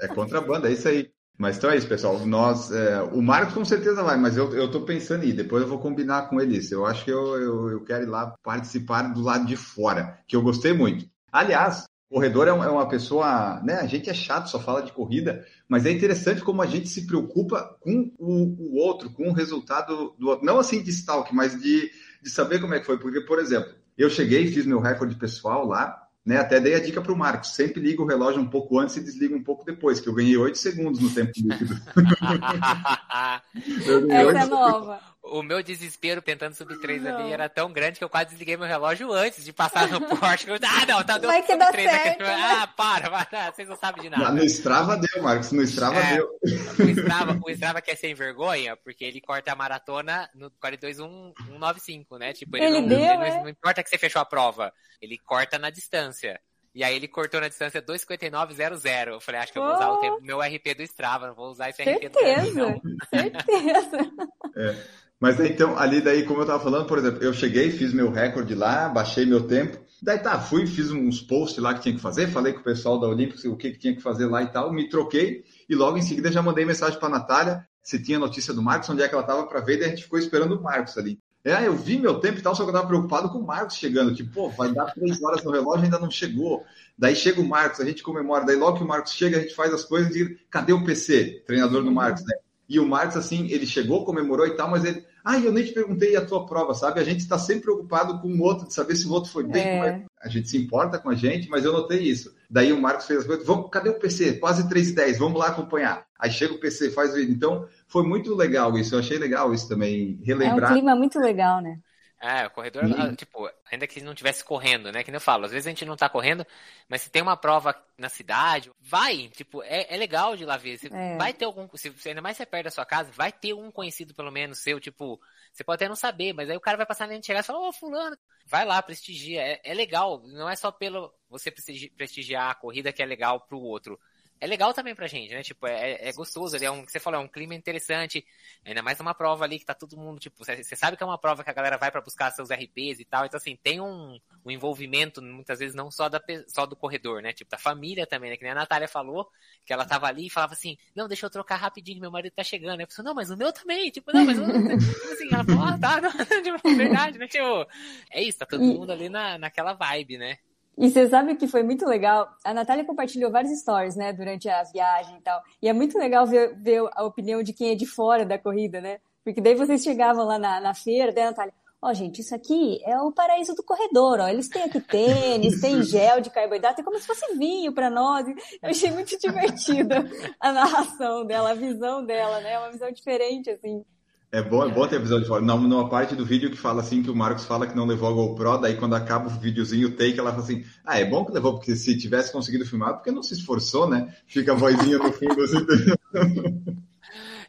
[0.01, 1.09] é contrabando, é isso aí.
[1.37, 2.25] Mas então é isso, pessoal.
[2.25, 5.33] Nós, é, o Marcos com certeza vai, mas eu, eu tô pensando em ir.
[5.33, 6.73] Depois eu vou combinar com ele isso.
[6.73, 10.35] Eu acho que eu, eu, eu quero ir lá participar do lado de fora, que
[10.35, 11.05] eu gostei muito.
[11.31, 13.75] Aliás, corredor é, é uma pessoa, né?
[13.75, 17.05] A gente é chato, só fala de corrida, mas é interessante como a gente se
[17.05, 20.45] preocupa com o, o outro, com o resultado do outro.
[20.45, 21.91] Não assim de stalk, mas de,
[22.23, 22.97] de saber como é que foi.
[22.97, 26.37] Porque, por exemplo, eu cheguei, fiz meu recorde pessoal lá, né?
[26.37, 29.01] Até dei a dica para o Marcos, sempre liga o relógio um pouco antes e
[29.01, 31.79] desliga um pouco depois, que eu ganhei 8 segundos no tempo líquido.
[34.11, 34.99] Essa é nova.
[35.31, 38.67] O meu desespero tentando subir 3 ali era tão grande que eu quase desliguei meu
[38.67, 40.47] relógio antes de passar no Porsche.
[40.49, 42.33] ah, não, tá Vai que dá certo, né?
[42.33, 44.31] Ah, para, para, vocês não sabem de nada.
[44.31, 46.29] No Strava deu, Marcos, no Strava é, deu.
[46.43, 52.17] O Strava, o Strava quer ser sem vergonha, porque ele corta a maratona no 42.195,
[52.17, 52.33] né?
[52.33, 53.41] Tipo, ele, ele não, deu, ele, é?
[53.41, 56.39] não importa que você fechou a prova, ele corta na distância.
[56.73, 59.07] E aí ele cortou na distância 2,59,00.
[59.07, 61.49] Eu falei, acho que eu vou usar o tempo, meu RP do Strava, não vou
[61.49, 63.41] usar esse certeza, RP do Strava.
[63.43, 63.97] Certeza.
[64.59, 64.75] É.
[65.19, 68.53] Mas então, ali daí, como eu estava falando, por exemplo, eu cheguei, fiz meu recorde
[68.53, 69.79] lá, baixei meu tempo.
[70.01, 72.99] Daí tá, fui, fiz uns posts lá que tinha que fazer, falei com o pessoal
[72.99, 75.97] da Olímpicos o que, que tinha que fazer lá e tal, me troquei e logo
[75.97, 79.15] em seguida já mandei mensagem para Natália se tinha notícia do Marcos, onde é que
[79.15, 81.17] ela estava para ver, daí a gente ficou esperando o Marcos ali.
[81.43, 83.77] É, eu vi meu tempo e tal, só que eu estava preocupado com o Marcos
[83.77, 84.13] chegando.
[84.13, 86.65] Tipo, pô, vai dar três horas no relógio ainda não chegou.
[86.97, 88.45] Daí chega o Marcos, a gente comemora.
[88.45, 91.43] Daí logo que o Marcos chega, a gente faz as coisas e cadê o PC?
[91.47, 92.35] Treinador do Marcos, né?
[92.69, 95.05] E o Marcos, assim, ele chegou, comemorou e tal, mas ele.
[95.23, 96.99] Ah, eu nem te perguntei a tua prova, sabe?
[96.99, 99.63] A gente está sempre preocupado com o outro, de saber se o outro foi bem.
[99.63, 100.05] É.
[100.21, 102.33] A gente se importa com a gente, mas eu notei isso.
[102.49, 103.45] Daí o Marcos fez as coisas.
[103.45, 104.33] Vamos, cadê o PC?
[104.33, 106.05] Quase 3 e 10, vamos lá acompanhar.
[106.19, 107.33] Aí chega o PC, faz o vídeo.
[107.33, 108.95] Então, foi muito legal isso.
[108.95, 110.71] Eu achei legal isso também, relembrar.
[110.71, 111.79] É um clima muito legal, né?
[112.19, 113.15] É, o corredor, uhum.
[113.15, 115.03] tipo, ainda que não estivesse correndo, né?
[115.03, 116.45] Que eu falo, às vezes a gente não tá correndo,
[116.89, 120.79] mas se tem uma prova na cidade, vai, tipo, é, é legal de lá ver.
[120.91, 121.15] É.
[121.15, 124.15] Vai ter algum, se ainda mais você perde da sua casa, vai ter um conhecido
[124.15, 125.21] pelo menos seu, tipo,
[125.53, 127.43] você pode até não saber, mas aí o cara vai passar na gente chegar e
[127.43, 129.41] falar, ô, oh, fulano, vai lá, prestigia.
[129.41, 133.59] É, é legal, não é só pelo você prestigiar a corrida que é legal pro
[133.59, 133.99] outro
[134.39, 135.41] é legal também pra gente, né?
[135.41, 138.25] Tipo, é, é gostoso, é um, você falou, é um clima interessante,
[138.63, 141.17] ainda mais numa prova ali que tá todo mundo, tipo, você, sabe que é uma
[141.17, 144.19] prova que a galera vai para buscar seus RPs e tal, então assim, tem um,
[144.45, 147.33] um envolvimento, muitas vezes, não só, da, só do corredor, né?
[147.33, 148.37] Tipo, da família também, né?
[148.37, 149.29] Que nem a Natália falou,
[149.65, 152.43] que ela tava ali e falava assim, não, deixa eu trocar rapidinho, meu marido tá
[152.43, 152.81] chegando.
[152.81, 155.43] Eu falei, não, mas o meu também, tipo, não, mas o meu, tipo assim, ela
[155.43, 156.11] falou, ah, tá, não,
[156.43, 157.27] tipo, verdade, né?
[157.27, 157.67] Tipo,
[158.11, 160.37] é isso, tá todo mundo ali na, naquela vibe, né?
[160.77, 162.29] E você sabe que foi muito legal?
[162.43, 165.41] A Natália compartilhou vários stories, né, durante a viagem e tal.
[165.59, 168.79] E é muito legal ver, ver a opinião de quem é de fora da corrida,
[168.79, 168.99] né?
[169.23, 172.33] Porque daí vocês chegavam lá na, na feira, daí a Natália, ó, oh, gente, isso
[172.35, 174.27] aqui é o paraíso do corredor, ó.
[174.27, 178.27] Eles têm aqui tênis, tem gel de carboidrato, é como se fosse vinho para nós.
[178.27, 180.05] Eu achei muito divertida
[180.39, 182.53] a narração dela, a visão dela, né?
[182.53, 183.83] É uma visão diferente, assim.
[184.29, 185.41] É bom, é bom ter a visão de fora.
[185.41, 188.09] Na, numa parte do vídeo que fala assim que o Marcos fala que não levou
[188.09, 191.23] a GoPro, daí quando acaba o videozinho, o take, ela fala assim: Ah, é bom
[191.23, 194.13] que levou, porque se tivesse conseguido filmar, porque não se esforçou, né?
[194.27, 195.65] Fica a vozinha no fundo assim.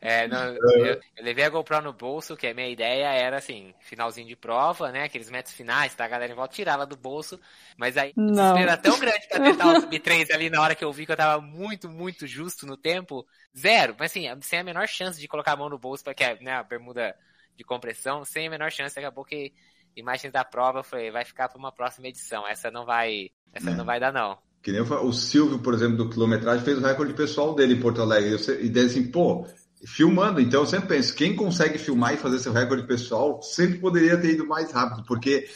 [0.01, 3.75] É, não, eu, eu, levei a GoPro no bolso, que a minha ideia era assim,
[3.81, 5.05] finalzinho de prova, né?
[5.05, 6.05] Aqueles metros finais, tá?
[6.05, 7.41] A galera em volta tirava do bolso.
[7.77, 10.75] Mas aí o desespero era tão grande pra tentar o sub 3 ali na hora
[10.75, 13.27] que eu vi que eu tava muito, muito justo no tempo.
[13.57, 13.97] Zero.
[13.99, 16.53] Mas assim, sem a menor chance de colocar a mão no bolso, porque é né,
[16.53, 17.17] a bermuda
[17.57, 19.53] de compressão, sem a menor chance, acabou que
[19.97, 22.47] imagens da prova foi, vai ficar para uma próxima edição.
[22.47, 23.75] Essa não vai, essa é.
[23.75, 24.39] não vai dar não.
[24.63, 28.03] Que nem o Silvio, por exemplo, do quilometragem, fez o recorde pessoal dele em Porto
[28.03, 28.35] Alegre.
[28.61, 29.47] E disse assim, pô,
[29.85, 30.41] filmando.
[30.41, 34.33] Então eu sempre penso, quem consegue filmar e fazer seu recorde pessoal sempre poderia ter
[34.33, 35.49] ido mais rápido, porque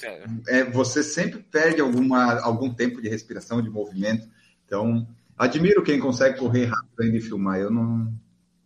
[0.46, 4.26] é, você sempre perde alguma, algum tempo de respiração, de movimento.
[4.66, 7.58] Então, admiro quem consegue correr rápido ainda e filmar.
[7.58, 8.12] Eu não.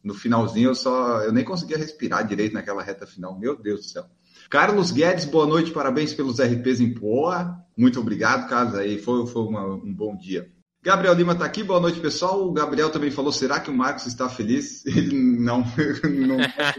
[0.02, 1.22] No finalzinho eu só.
[1.22, 3.36] Eu nem conseguia respirar direito naquela reta final.
[3.38, 4.06] Meu Deus do céu.
[4.48, 7.58] Carlos Guedes, boa noite, parabéns pelos RPs em Poa.
[7.76, 8.74] Muito obrigado, Carlos.
[8.74, 10.50] Aí foi, foi uma, um bom dia.
[10.82, 12.46] Gabriel Lima está aqui, boa noite, pessoal.
[12.46, 14.86] O Gabriel também falou: será que o Marcos está feliz?
[14.86, 15.64] Ele não,
[16.04, 16.36] não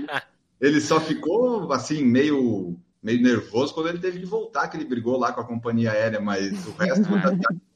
[0.62, 5.18] ele só ficou assim, meio meio nervoso quando ele teve que voltar, que ele brigou
[5.18, 7.08] lá com a companhia aérea, mas o resto.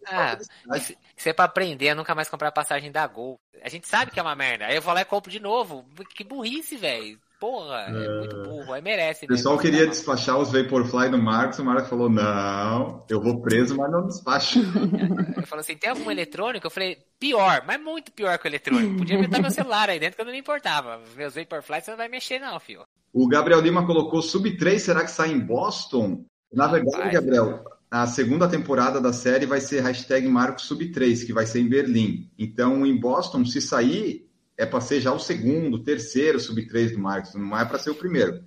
[0.08, 0.38] ah,
[0.77, 3.39] isso é pra aprender a nunca mais comprar passagem da Gol.
[3.62, 4.65] A gente sabe que é uma merda.
[4.65, 5.86] Aí eu vou lá e compro de novo.
[6.15, 7.19] Que burrice, velho.
[7.41, 9.25] Porra, é, é muito burro, aí merece.
[9.25, 9.71] O pessoal mesmo.
[9.71, 14.06] queria despachar os Vaporfly do Marcos, o Marcos falou, não, eu vou preso, mas não
[14.06, 14.60] despacho.
[15.36, 16.67] Ele falou assim, tem algum eletrônico?
[16.67, 18.95] Eu falei, pior, mas muito pior que o eletrônico.
[18.95, 21.01] Podia meter meu celular aí dentro que eu não me importava.
[21.17, 22.84] Meus Vaporfly você não vai mexer não, filho.
[23.12, 26.23] O Gabriel Lima colocou Sub 3, será que sai em Boston?
[26.54, 27.12] Na verdade, vai.
[27.12, 31.62] Gabriel, a segunda temporada da série vai ser hashtag Marcos Sub 3, que vai ser
[31.62, 32.30] em Berlim.
[32.38, 34.30] Então, em Boston, se sair,
[34.62, 37.95] é para ser já o segundo, terceiro sub-3 do Marcos, não é para ser o
[37.95, 38.43] primeiro.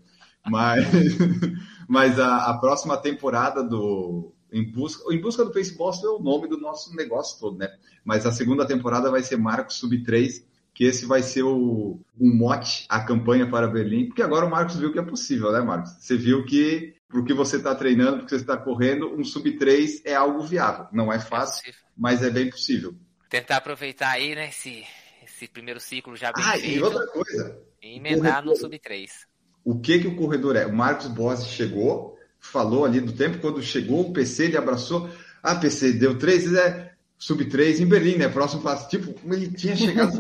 [0.47, 0.87] Mas,
[1.89, 6.23] mas a, a, próxima temporada do Em Busca, Em Busca do Face Boston é o
[6.23, 7.69] nome do nosso negócio todo, né?
[8.05, 12.87] Mas a segunda temporada vai ser Marcos Sub-3, que esse vai ser o, o mote,
[12.89, 15.97] a campanha para Berlim, porque agora o Marcos viu que é possível, né, Marcos?
[15.99, 20.43] Você viu que porque você está treinando, porque você está correndo, um sub-3 é algo
[20.43, 20.87] viável.
[20.93, 22.95] Não é fácil, é mas é bem possível.
[23.29, 24.85] Tentar aproveitar aí, né, esse
[25.45, 26.69] esse primeiro ciclo já bem ah, feito.
[26.69, 27.59] E outra coisa.
[27.83, 29.11] E emendar no sub-3.
[29.65, 30.67] O que, que o corredor é?
[30.67, 35.09] O Marcos Bossi chegou, falou ali do tempo, quando chegou o PC, ele abraçou.
[35.43, 38.29] Ah, PC, deu 3, é sub-3 em Berlim, né?
[38.29, 38.89] Próximo passo.
[38.89, 40.17] Tipo, ele tinha chegado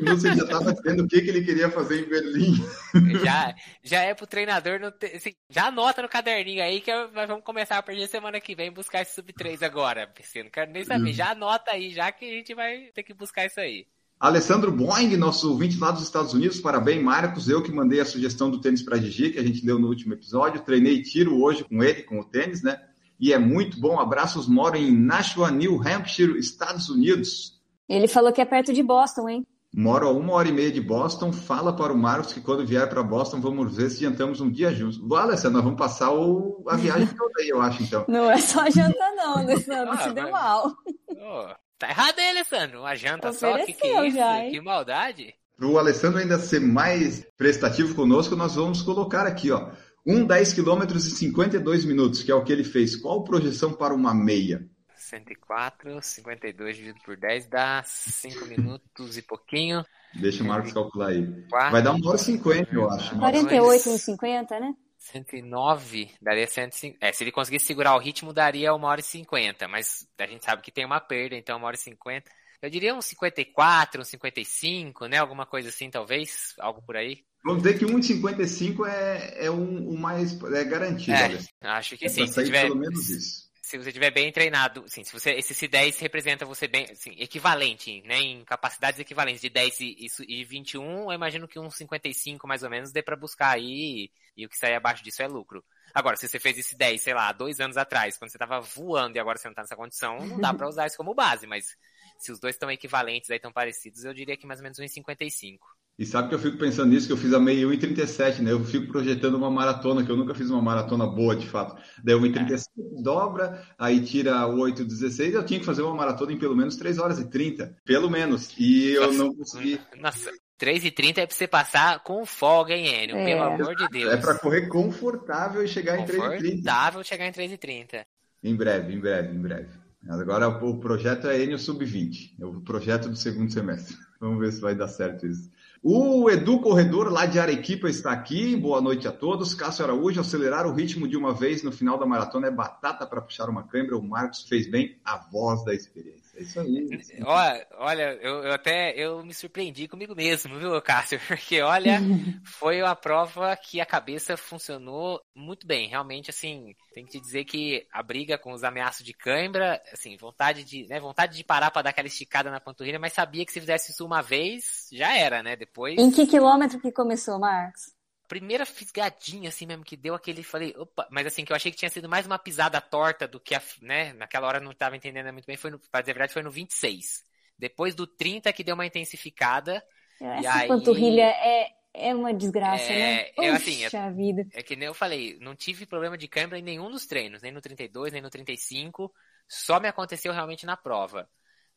[0.00, 2.54] ele já estava dizendo o que, que ele queria fazer em Berlim.
[3.24, 7.28] Já, já é pro treinador, não ter, assim, já anota no caderninho aí que nós
[7.28, 10.42] vamos começar a perder semana que vem buscar esse sub-3 agora, PC.
[10.42, 11.12] Não quero nem saber.
[11.12, 13.86] Já anota aí, já que a gente vai ter que buscar isso aí.
[14.20, 17.48] Alessandro Boing, nosso ouvinte lá dos Estados Unidos, parabéns, Marcos.
[17.48, 20.12] Eu que mandei a sugestão do tênis para Gigi, que a gente deu no último
[20.12, 20.60] episódio.
[20.64, 22.80] Treinei tiro hoje com ele, com o tênis, né?
[23.20, 24.00] E é muito bom.
[24.00, 27.60] Abraços, moro em Nashua, New Hampshire, Estados Unidos.
[27.88, 29.46] Ele falou que é perto de Boston, hein?
[29.72, 31.32] Moro a uma hora e meia de Boston.
[31.32, 34.74] Fala para o Marcos que quando vier para Boston, vamos ver se jantamos um dia
[34.74, 34.98] juntos.
[34.98, 36.64] Bom, Alessandro, nós vamos passar o...
[36.66, 38.04] a viagem toda aí, eu acho, então.
[38.08, 39.92] Não é só jantar, não, Alessandro.
[39.92, 40.72] ah, se deu mal.
[41.10, 41.67] Oh.
[41.78, 42.80] Tá errado aí, Alessandro.
[42.80, 44.16] Uma janta só, que que é isso?
[44.16, 45.34] Já, que maldade.
[45.56, 49.70] Para o Alessandro ainda ser mais prestativo conosco, nós vamos colocar aqui, ó.
[50.06, 52.96] Um 10 km e 52 minutos, que é o que ele fez.
[52.96, 54.68] Qual projeção para uma meia?
[54.96, 59.84] 104, 52 dividido por 10 dá 5 minutos e pouquinho.
[60.14, 61.26] Deixa o Marcos calcular aí.
[61.50, 63.18] Vai dar uma hora e 50, eu acho.
[63.18, 64.74] 48 e 50, né?
[65.12, 66.98] 109 daria 150.
[67.00, 69.68] É, se ele conseguisse segurar o ritmo, daria uma hora e 50.
[69.68, 72.30] Mas a gente sabe que tem uma perda, então uma hora e 50.
[72.60, 75.18] Eu diria uns 54, uns 55, né?
[75.18, 76.54] Alguma coisa assim, talvez.
[76.58, 77.24] Algo por aí.
[77.44, 81.16] Vamos dizer que 1,55 é, é um, o mais é garantido.
[81.62, 82.26] É, acho que é sim.
[82.26, 86.00] Se tiver, pelo menos isso se você estiver bem treinado, assim, se você, esse C10
[86.00, 91.12] representa você bem, assim, equivalente, né, em capacidades equivalentes de 10 e, e 21, eu
[91.12, 94.74] imagino que uns 55 mais ou menos dê para buscar aí, e, o que sair
[94.74, 95.62] abaixo disso é lucro.
[95.92, 99.16] Agora, se você fez esse 10, sei lá, dois anos atrás, quando você tava voando
[99.16, 101.76] e agora você não tá nessa condição, não dá para usar isso como base, mas
[102.18, 105.76] se os dois estão equivalentes, aí parecidos, eu diria que mais ou menos uns 55.
[105.98, 108.52] E sabe que eu fico pensando nisso, que eu fiz a meia 1,37, né?
[108.52, 111.76] Eu fico projetando uma maratona, que eu nunca fiz uma maratona boa, de fato.
[112.04, 113.02] Daí 1,37 é.
[113.02, 117.18] dobra, aí tira 8,16, eu tinha que fazer uma maratona em pelo menos 3 horas
[117.18, 117.76] e 30.
[117.84, 118.54] Pelo menos.
[118.56, 119.80] E eu Nossa, não consegui.
[120.00, 123.16] Nossa, 3 e 30 é pra você passar com folga, hein, Enio?
[123.16, 123.24] É.
[123.24, 124.12] Pelo amor de Deus.
[124.12, 126.48] É pra correr confortável e chegar em 3 e 30.
[126.48, 128.06] Confortável chegar em 3 e 30.
[128.44, 129.68] Em breve, em breve, em breve.
[130.08, 132.36] Agora o projeto é Enio Sub-20.
[132.40, 133.96] É o projeto do segundo semestre.
[134.20, 135.50] Vamos ver se vai dar certo isso.
[135.80, 138.56] O Edu Corredor, lá de Arequipa, está aqui.
[138.56, 139.54] Boa noite a todos.
[139.54, 143.22] Cássio Araújo, acelerar o ritmo de uma vez no final da maratona é batata para
[143.22, 143.96] puxar uma câimbra.
[143.96, 146.27] O Marcos fez bem a voz da experiência.
[146.38, 147.22] É isso aí.
[147.24, 151.18] Olha, olha eu, eu, até eu me surpreendi comigo mesmo, viu, Cássio?
[151.26, 151.98] Porque, olha,
[152.44, 155.88] foi uma prova que a cabeça funcionou muito bem.
[155.88, 160.16] Realmente, assim, tem que te dizer que a briga com os ameaços de cãibra, assim,
[160.16, 163.52] vontade de, né, vontade de parar para dar aquela esticada na panturrilha, mas sabia que
[163.52, 165.56] se fizesse isso uma vez, já era, né?
[165.56, 165.98] Depois.
[165.98, 167.97] Em que quilômetro que começou, Marcos?
[168.28, 171.78] Primeira fisgadinha, assim mesmo, que deu aquele, falei, opa, mas assim, que eu achei que
[171.78, 175.32] tinha sido mais uma pisada torta do que a, né, naquela hora não estava entendendo
[175.32, 177.24] muito bem, foi no, pra dizer a verdade, foi no 26.
[177.58, 179.82] Depois do 30 que deu uma intensificada.
[180.20, 183.30] Essa e aí, panturrilha é, é uma desgraça, é, né?
[183.38, 184.46] É, assim, é, vida.
[184.52, 187.50] é que nem eu falei, não tive problema de câimbra em nenhum dos treinos, nem
[187.50, 189.12] no 32, nem no 35,
[189.48, 191.28] só me aconteceu realmente na prova.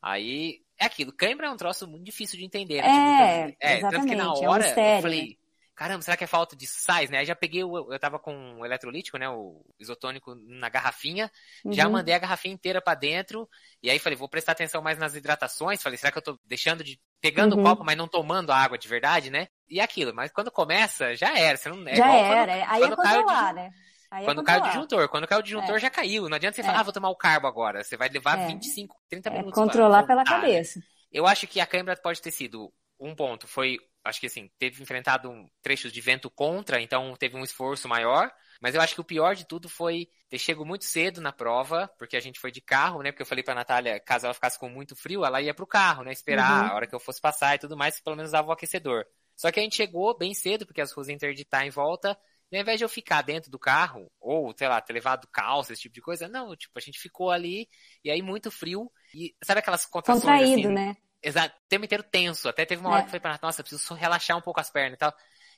[0.01, 2.81] Aí, é aquilo, câimbra é um troço muito difícil de entender.
[2.81, 2.87] Né?
[2.87, 5.37] É, tipo, é, exatamente, tanto que na hora é um eu falei,
[5.81, 7.17] caramba, será que é falta de sais, né?
[7.17, 11.31] Aí já peguei, o, eu tava com o eletrolítico, né, o isotônico na garrafinha,
[11.65, 11.73] uhum.
[11.73, 13.49] já mandei a garrafinha inteira para dentro,
[13.81, 16.83] e aí falei, vou prestar atenção mais nas hidratações, falei, será que eu tô deixando
[16.83, 17.61] de, pegando uhum.
[17.61, 19.47] o copo, mas não tomando a água de verdade, né?
[19.67, 21.87] E aquilo, mas quando começa, já era, você não...
[21.87, 23.71] É já era, quando, aí quando é controlar, de, né?
[24.11, 25.07] Aí é Quando cai o disjuntor.
[25.07, 25.79] Quando cai o disjuntor, É.
[25.79, 26.27] já caiu.
[26.27, 26.65] Não adianta você É.
[26.65, 27.81] falar, ah, vou tomar o carbo agora.
[27.81, 28.47] Você vai levar É.
[28.47, 29.53] 25, 30 É minutos.
[29.53, 30.47] controlar pela voltar, né?
[30.47, 30.81] cabeça.
[31.09, 33.47] Eu acho que a câimbra pode ter sido um ponto.
[33.47, 37.87] Foi, acho que assim, teve enfrentado um, trechos de vento contra, então teve um esforço
[37.87, 38.31] maior.
[38.61, 41.89] Mas eu acho que o pior de tudo foi ter chego muito cedo na prova,
[41.97, 43.11] porque a gente foi de carro, né?
[43.11, 46.03] Porque eu falei pra Natália, caso ela ficasse com muito frio, ela ia pro carro,
[46.03, 46.11] né?
[46.11, 46.71] Esperar Uhum.
[46.71, 49.03] a hora que eu fosse passar e tudo mais, pelo menos dava o aquecedor.
[49.35, 52.15] Só que a gente chegou bem cedo, porque as ruas interditar em volta.
[52.51, 55.73] E ao invés de eu ficar dentro do carro, ou, sei lá, ter levado calça,
[55.73, 57.67] esse tipo de coisa, não, tipo, a gente ficou ali,
[58.03, 60.97] e aí muito frio, e sabe aquelas contrações Contraído, assim, né?
[61.23, 62.49] Exato, o tempo inteiro tenso.
[62.49, 63.01] Até teve uma hora É.
[63.03, 65.13] que eu falei pra ela, nossa, preciso só relaxar um pouco as pernas e tal.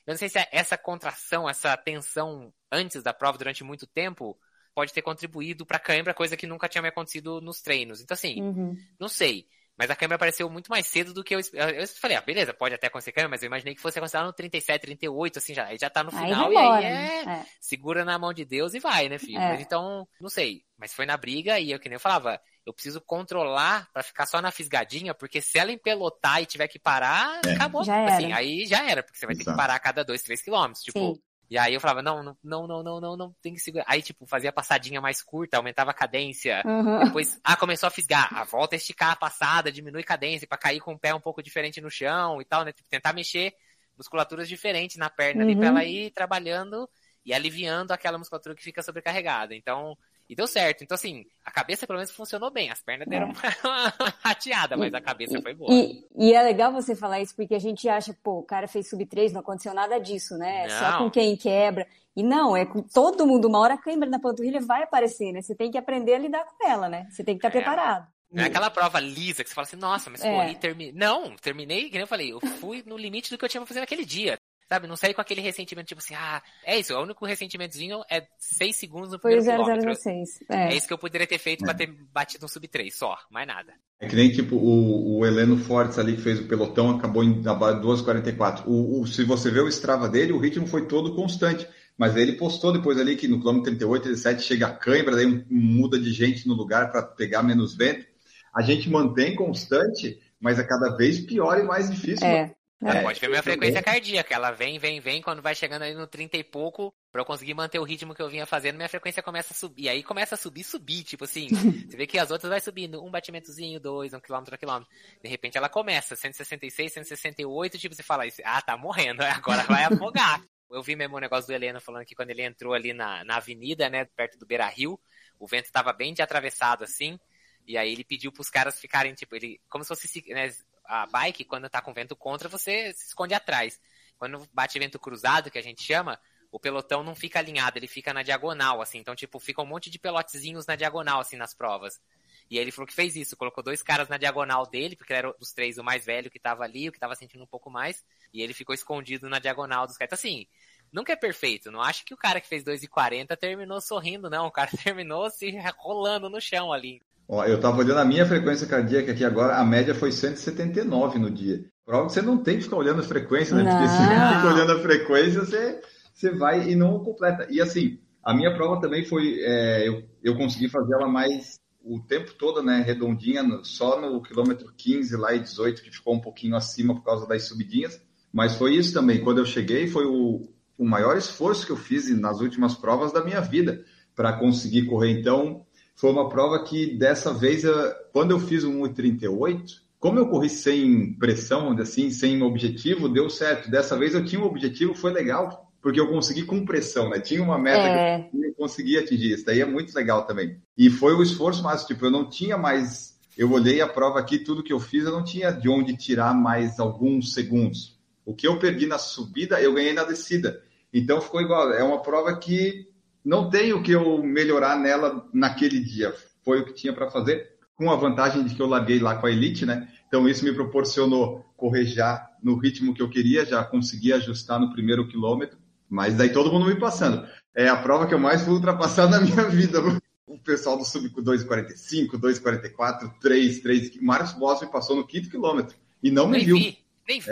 [0.06, 4.38] Eu não sei se essa contração, essa tensão antes da prova durante muito tempo
[4.74, 8.00] pode ter contribuído pra câimbra, coisa que nunca tinha me acontecido nos treinos.
[8.00, 8.76] Então, assim, Uhum.
[9.00, 9.46] não sei.
[9.76, 11.40] Mas a câimbra apareceu muito mais cedo do que eu.
[11.52, 14.24] Eu falei, ah, beleza, pode até acontecer câimbra, mas eu imaginei que fosse acontecer lá
[14.24, 17.24] no 37, 38, assim, já, aí já tá no Aí final vai e aí é
[17.26, 17.46] né?
[17.60, 19.38] segura na mão de Deus e vai, né, filho?
[19.40, 19.48] É.
[19.48, 20.62] Mas então, não sei.
[20.78, 24.26] Mas foi na briga e eu que nem eu falava, eu preciso controlar pra ficar
[24.26, 27.52] só na fisgadinha, porque se ela empelotar e tiver que parar, É.
[27.52, 27.84] acabou.
[27.84, 28.36] Já assim, era.
[28.36, 29.56] aí já era, porque você vai ter que Exato.
[29.58, 30.82] parar a cada dois, três quilômetros.
[30.82, 31.22] Tipo, Sim.
[31.50, 33.84] e aí eu falava, não, não, não, não, não, não, não, tem que segurar.
[33.86, 36.62] Aí, tipo, fazia a passadinha mais curta, aumentava a cadência.
[36.64, 37.04] Uhum.
[37.04, 38.32] Depois, ah, começou a fisgar.
[38.34, 41.42] A volta é esticar a passada, diminui cadência pra cair com o pé um pouco
[41.42, 42.72] diferente no chão e tal, né?
[42.72, 43.52] Tipo, tentar mexer
[43.96, 45.58] musculaturas diferentes na perna ali Uhum.
[45.60, 46.88] pra ela ir trabalhando
[47.24, 49.54] e aliviando aquela musculatura que fica sobrecarregada.
[49.54, 49.96] Então,
[50.28, 50.82] e deu certo.
[50.82, 52.70] Então, assim, a cabeça pelo menos funcionou bem.
[52.70, 53.28] As pernas deram
[53.64, 55.72] uma rateada, mas a cabeça foi boa.
[55.72, 55.76] É.
[55.76, 58.88] E, e é legal você falar isso, porque a gente acha, pô, o cara fez
[58.88, 60.64] sub 3, não aconteceu nada disso, né?
[60.66, 60.98] É Só Não.
[61.04, 61.86] com quem quebra.
[62.16, 63.48] E não, é com todo mundo.
[63.48, 65.42] Uma hora a câimbra na panturrilha vai aparecer, né?
[65.42, 67.06] Você tem que aprender a lidar com ela, né?
[67.10, 67.60] Você tem que estar É.
[67.62, 68.06] preparado.
[68.30, 70.30] Não é aquela prova lisa que você fala assim, nossa, mas É.
[70.32, 70.92] corri, terminei.
[70.92, 73.66] Não, terminei, que nem eu falei, eu fui no limite do que eu tinha pra
[73.68, 74.36] fazer naquele dia.
[74.68, 78.26] Sabe, não saí com aquele ressentimento, tipo assim, ah, é isso, o único ressentimentozinho é
[78.38, 79.94] 6 segundos no Foi primeiro quilômetro.
[79.94, 80.40] 0006.
[80.48, 80.76] É É.
[80.76, 81.64] isso que eu poderia ter feito É.
[81.66, 83.74] pra ter batido um sub 3, só, mais nada.
[84.00, 87.42] É que nem tipo o, o Heleno Fortes ali que fez o pelotão acabou em
[87.42, 88.64] 2,44.
[88.66, 91.66] O, o, se você vê o Strava dele, o ritmo foi todo constante.
[91.96, 95.96] Mas ele postou depois ali que no quilômetro 38, 37 chega a câimbra, daí muda
[95.98, 98.04] de gente no lugar para pegar menos vento.
[98.52, 102.26] A gente mantém constante, mas é cada vez pior e mais difícil.
[102.26, 102.52] É.
[102.84, 103.58] É, Pode ver minha também.
[103.58, 107.22] frequência cardíaca, ela vem, vem, vem, quando vai chegando aí no 30 e pouco, pra
[107.22, 109.84] eu conseguir manter o ritmo que eu vinha fazendo, minha frequência começa a subir.
[109.84, 111.48] E aí começa a subir, subir, tipo assim,
[111.88, 114.92] você vê que as outras vai subindo, um batimentozinho, dois, um quilômetro a quilômetro.
[115.22, 120.42] De repente ela começa, 166, 168, tipo, você fala, ah, tá morrendo, agora vai afogar.
[120.70, 123.36] Eu vi mesmo o negócio do Heleno falando que quando ele entrou ali na, na
[123.36, 125.00] avenida, né, perto do Beira Rio,
[125.38, 127.18] o vento tava bem de atravessado, assim,
[127.66, 130.50] e aí ele pediu pros caras ficarem, tipo, ele, como se fosse, né,
[130.84, 133.80] a bike, quando tá com vento contra, você se esconde atrás.
[134.18, 136.18] Quando bate vento cruzado, que a gente chama,
[136.50, 138.98] o pelotão não fica alinhado, ele fica na diagonal, assim.
[138.98, 142.00] Então, tipo, fica um monte de pelotezinhos na diagonal, assim, nas provas.
[142.48, 145.32] E ele falou que fez isso, colocou dois caras na diagonal dele, porque ele era
[145.32, 148.04] dos três o mais velho que tava ali, o que tava sentindo um pouco mais,
[148.32, 150.08] e ele ficou escondido na diagonal dos caras.
[150.08, 150.46] Então, assim,
[150.92, 151.70] nunca é perfeito.
[151.70, 154.46] Não acho que o cara que fez 2,40 terminou sorrindo, não.
[154.46, 157.02] O cara terminou se rolando no chão ali.
[157.26, 161.30] Ó, eu tava olhando a minha frequência cardíaca aqui agora, a média foi 179 no
[161.30, 161.64] dia.
[161.84, 163.64] Prova que você não tem que ficar olhando a frequência, né?
[163.64, 164.28] Porque se Não.
[164.28, 165.80] você fica olhando a frequência, você,
[166.12, 167.46] você vai e não completa.
[167.50, 169.38] E assim, a minha prova também foi.
[169.40, 172.82] é, eu, eu consegui fazer ela mais o tempo todo, né?
[172.82, 177.04] Redondinha, no- só no quilômetro 15 lá e 18, que ficou um pouquinho acima por
[177.04, 178.00] causa das subidinhas.
[178.32, 179.22] Mas foi isso também.
[179.22, 183.22] Quando eu cheguei, foi o, o maior esforço que eu fiz nas últimas provas da
[183.24, 183.84] minha vida
[184.14, 185.10] para conseguir correr.
[185.10, 190.26] Então, foi uma prova que dessa vez, eu- quando eu fiz o 1,38, como eu
[190.28, 193.70] corri sem pressão, assim, sem um objetivo, deu certo.
[193.70, 197.20] Dessa vez eu tinha um objetivo, foi legal, porque eu consegui com pressão, né?
[197.20, 198.18] Tinha uma meta É.
[198.30, 199.32] que eu consegui atingir.
[199.34, 200.56] Isso daí é muito legal também.
[200.76, 203.14] E foi o esforço máximo, tipo, eu não tinha mais.
[203.36, 206.34] Eu olhei a prova aqui, tudo que eu fiz, eu não tinha de onde tirar
[206.34, 207.98] mais alguns segundos.
[208.26, 210.62] O que eu perdi na subida, eu ganhei na descida.
[210.92, 211.72] Então ficou igual.
[211.72, 212.86] É uma prova que
[213.24, 216.14] não tem o que eu melhorar nela naquele dia.
[216.44, 219.26] Foi o que tinha para fazer, com a vantagem de que eu larguei lá com
[219.26, 219.88] a Elite, né?
[220.06, 224.70] Então isso me proporcionou correr já no ritmo que eu queria, já consegui ajustar no
[224.70, 225.58] primeiro quilômetro,
[225.88, 227.26] mas daí todo mundo me passando.
[227.54, 229.80] É a prova que eu mais fui ultrapassar na minha vida.
[230.26, 234.02] O pessoal do sub 2,45, 2,44, 3, 3.
[234.02, 236.56] Marcos Boss me passou no quinto quilômetro e não me Nem viu.
[236.56, 236.78] vi.
[237.08, 237.30] Nem vi.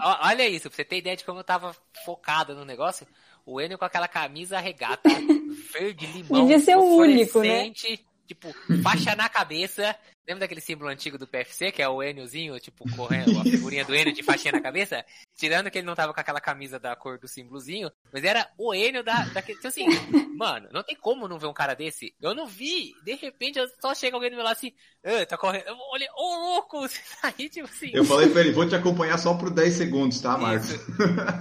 [0.00, 3.06] Ó, Olha isso, pra você ter ideia de como eu tava focado no negócio.
[3.46, 5.08] O Enio com aquela camisa regata
[5.72, 6.42] verde limão.
[6.42, 7.70] Devia ser o único, né?
[8.26, 9.94] tipo, faixa na cabeça.
[10.26, 13.94] Lembra daquele símbolo antigo do PFC, que é o Eniozinho, tipo, correndo, a figurinha do
[13.94, 15.04] Enio de faixinha na cabeça?
[15.36, 18.74] Tirando que ele não tava com aquela camisa da cor do símbolozinho, mas era o
[18.74, 19.58] Enio da, daquele.
[19.58, 19.84] Então, assim,
[20.34, 22.14] mano, não tem como não ver um cara desse.
[22.22, 24.72] Eu não vi, de repente, só chega alguém do meu lado assim,
[25.04, 25.66] ah, tá correndo.
[25.66, 26.88] Eu olhei, ô oh, louco!
[27.22, 27.90] Aí, tipo assim.
[27.92, 30.70] Eu falei pra ele, vou te acompanhar só por 10 segundos, tá, Marcos?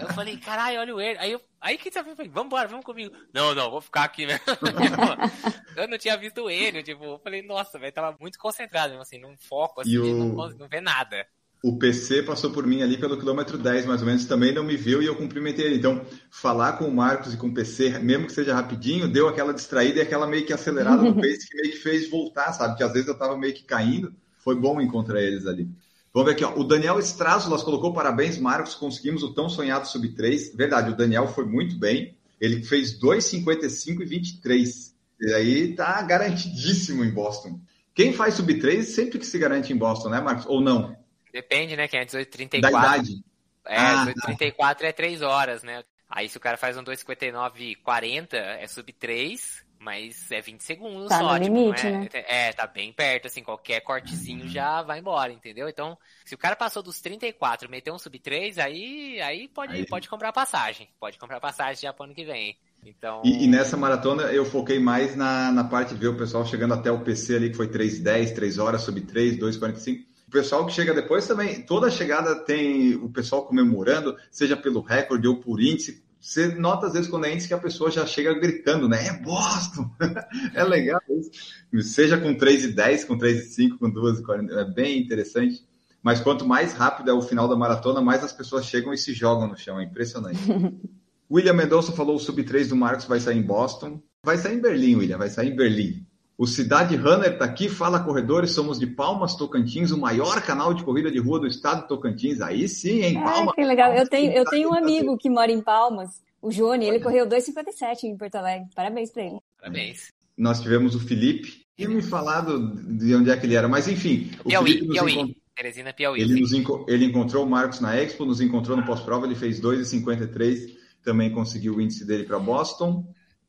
[0.02, 1.22] Eu falei, caralho, olha o Enio.
[1.22, 3.16] Aí eu Aí que você falou, vambora, vamos comigo.
[3.34, 4.42] Não, não, vou ficar aqui, velho.
[5.78, 9.18] eu não tinha visto o Enio, tipo, eu falei, nossa, velho, tava muito concentrado, assim,
[9.18, 10.36] num foco, assim, o...
[10.36, 11.26] não, não vê nada.
[11.64, 14.76] O PC passou por mim ali pelo quilômetro 10, mais ou menos, também não me
[14.76, 15.78] viu e eu cumprimentei ele.
[15.78, 19.54] Então, falar com o Marcos e com o PC, mesmo que seja rapidinho, deu aquela
[19.54, 22.76] distraída e aquela meio que acelerada no pace que meio que fez voltar, sabe?
[22.76, 24.14] Que às vezes eu tava meio que caindo.
[24.40, 25.70] Foi bom encontrar eles ali.
[26.14, 26.54] Vamos ver aqui, ó.
[26.60, 28.76] O Daniel Estrazulas colocou parabéns, Marcos.
[28.76, 30.56] Conseguimos o tão sonhado sub 3.
[30.56, 32.16] Verdade, o Daniel foi muito bem.
[32.40, 34.96] Ele fez 2,55 e 23.
[35.22, 37.60] E aí tá garantidíssimo em Boston.
[37.96, 40.46] Quem faz sub 3 sempre que se garante em Boston, né, Marcos?
[40.46, 40.96] Ou não?
[41.32, 41.88] Depende, né?
[41.88, 42.62] Quem é 18,34.
[42.62, 43.24] Da idade.
[43.66, 44.88] É, ah, 18,34 tá.
[44.88, 45.84] é 3 horas, né?
[46.08, 49.63] Aí se o cara faz um 2,59 e 40, é sub 3.
[49.84, 52.10] Mas é 20 segundos tá só, no tipo, limite, é, né?
[52.14, 55.68] é, tá bem perto, assim, qualquer cortezinho já vai embora, entendeu?
[55.68, 59.86] Então, se o cara passou dos 34 meteu um sub 3, aí, aí pode, aí...
[59.86, 60.88] pode comprar passagem.
[60.98, 62.58] Pode comprar passagem já pro ano que vem.
[62.86, 63.22] Então...
[63.26, 66.74] E, e, nessa maratona eu foquei mais na, na parte de ver o pessoal chegando
[66.74, 70.06] até o PC ali, que foi 3,10, 3 horas, sub 3, 2,45.
[70.28, 75.28] O pessoal que chega depois também, toda chegada tem o pessoal comemorando, seja pelo recorde
[75.28, 78.34] ou por índice, você nota às vezes quando é índice que a pessoa já chega
[78.34, 79.08] gritando, né?
[79.08, 79.94] É Boston!
[80.56, 81.84] é legal isso.
[81.84, 85.02] Seja com 3 e 10, com 3 e 5, com 2 e 40, é bem
[85.02, 85.68] interessante.
[86.02, 89.14] Mas quanto mais rápido é o final da maratona, mais as pessoas chegam e se
[89.14, 89.78] jogam no chão.
[89.78, 90.40] É impressionante.
[91.30, 94.02] William Mendonça falou o sub-3 do Marcos vai sair em Boston.
[94.24, 96.08] Vai sair em Berlim, William, vai sair em Berlim.
[96.38, 100.84] O Cidade Runner está aqui, fala corredores, somos de Palmas, Tocantins, o maior canal de
[100.84, 102.42] corrida de rua do estado de Tocantins.
[102.42, 103.54] Aí sim, hein, Palmas.
[103.54, 103.94] que legal.
[103.94, 108.04] Eu tenho, eu tenho um amigo que mora em Palmas, o Johnny, ele correu 2,57
[108.04, 108.68] em Porto Alegre.
[108.76, 109.40] Parabéns para ele.
[109.60, 110.12] Parabéns.
[110.38, 114.32] Nós tivemos o Felipe, tinha me falado de onde é que ele era, mas enfim.
[114.44, 115.14] O Piauí, Piauí.
[115.14, 115.36] Encont...
[115.56, 116.20] Teresina Piauí.
[116.20, 116.86] Ele, nos enco...
[116.90, 121.76] ele encontrou o Marcos na Expo, nos encontrou no pós-prova, ele fez 2,53, também conseguiu
[121.76, 123.06] o índice dele para Boston.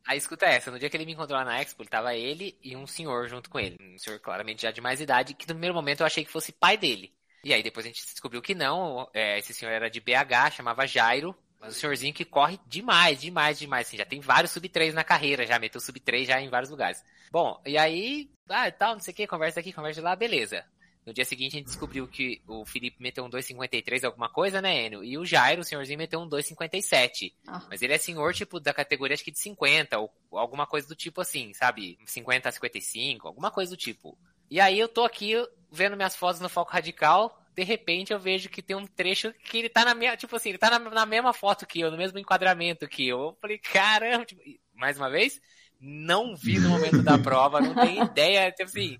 [0.07, 2.76] A escuta essa, no dia que ele me encontrou lá na Expo, tava ele e
[2.76, 3.76] um senhor junto com ele.
[3.80, 6.52] Um senhor claramente já de mais idade, que no primeiro momento eu achei que fosse
[6.52, 7.12] pai dele.
[7.42, 10.86] E aí depois a gente descobriu que não, é, esse senhor era de BH, chamava
[10.86, 13.86] Jairo, mas o senhorzinho que corre demais, demais, demais.
[13.86, 17.02] Assim, já tem vários sub-3 na carreira, já meteu sub-3 já em vários lugares.
[17.30, 20.64] Bom, e aí, ah, tal, não sei o que, conversa aqui, conversa lá, beleza.
[21.07, 24.86] No dia seguinte a gente descobriu que o Felipe meteu um 2,53 alguma coisa, né,
[24.86, 25.05] Enio?
[25.05, 27.34] E o Jairo, o senhorzinho, meteu um 2,57.
[27.46, 27.62] Ah.
[27.68, 30.94] Mas ele é senhor, tipo, da categoria acho que de 50, ou alguma coisa do
[30.94, 31.98] tipo assim, sabe?
[32.07, 34.18] 50 a 55, alguma coisa do tipo.
[34.50, 35.34] E aí eu tô aqui
[35.70, 39.59] vendo minhas fotos no Foco Radical, de repente eu vejo que tem um trecho que
[39.59, 41.96] ele tá na minha, tipo assim, ele tá na, na mesma foto que eu, no
[41.96, 43.20] mesmo enquadramento que eu.
[43.20, 44.40] Eu falei, caramba, tipo,
[44.74, 45.40] mais uma vez,
[45.80, 48.98] não vi no momento da prova, não tenho ideia, tipo assim,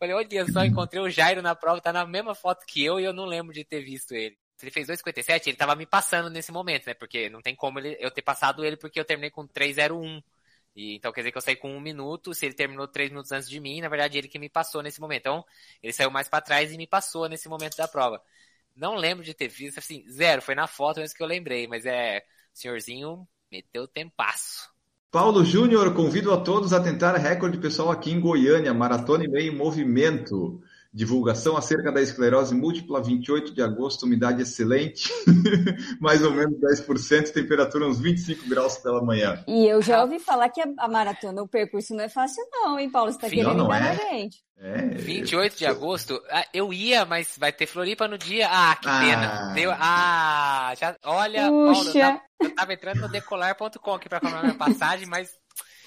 [0.00, 3.04] Falei, olha só, encontrei o Jairo na prova, tá na mesma foto que eu e
[3.04, 4.38] eu não lembro de ter visto ele.
[4.62, 6.94] Ele fez 2,57, ele tava me passando nesse momento, né?
[6.94, 10.22] Porque não tem como ele, eu ter passado ele porque eu terminei com 3,01.
[10.74, 13.30] E, então quer dizer que eu saí com um minuto, se ele terminou três minutos
[13.30, 15.20] antes de mim, na verdade ele que me passou nesse momento.
[15.20, 15.44] Então,
[15.82, 18.22] ele saiu mais para trás e me passou nesse momento da prova.
[18.74, 21.84] Não lembro de ter visto, assim, zero, foi na foto mesmo que eu lembrei, mas
[21.84, 22.20] é,
[22.54, 24.70] o senhorzinho meteu tempasso.
[25.10, 29.52] Paulo Júnior, convido a todos a tentar recorde pessoal aqui em Goiânia, Maratona e Meio
[29.52, 30.62] em Movimento.
[30.92, 35.08] Divulgação acerca da esclerose múltipla, 28 de agosto, umidade excelente,
[36.00, 39.44] mais ou menos 10%, temperatura uns 25 graus pela manhã.
[39.46, 42.90] E eu já ouvi falar que a, maratona, o percurso não é fácil não, hein,
[42.90, 43.12] Paulo?
[43.12, 43.90] Você está querendo não, enganar é.
[43.90, 44.42] a gente.
[44.58, 46.20] É, 28 de agosto?
[46.28, 48.48] Ah, eu ia, mas vai ter Floripa no dia.
[48.50, 49.00] Ah, que ah.
[49.00, 49.54] pena.
[49.54, 51.72] Deu, ah, já, olha, Puxa.
[51.72, 55.30] Paulo, eu tava, eu tava entrando no decolar.com aqui para comprar minha passagem, mas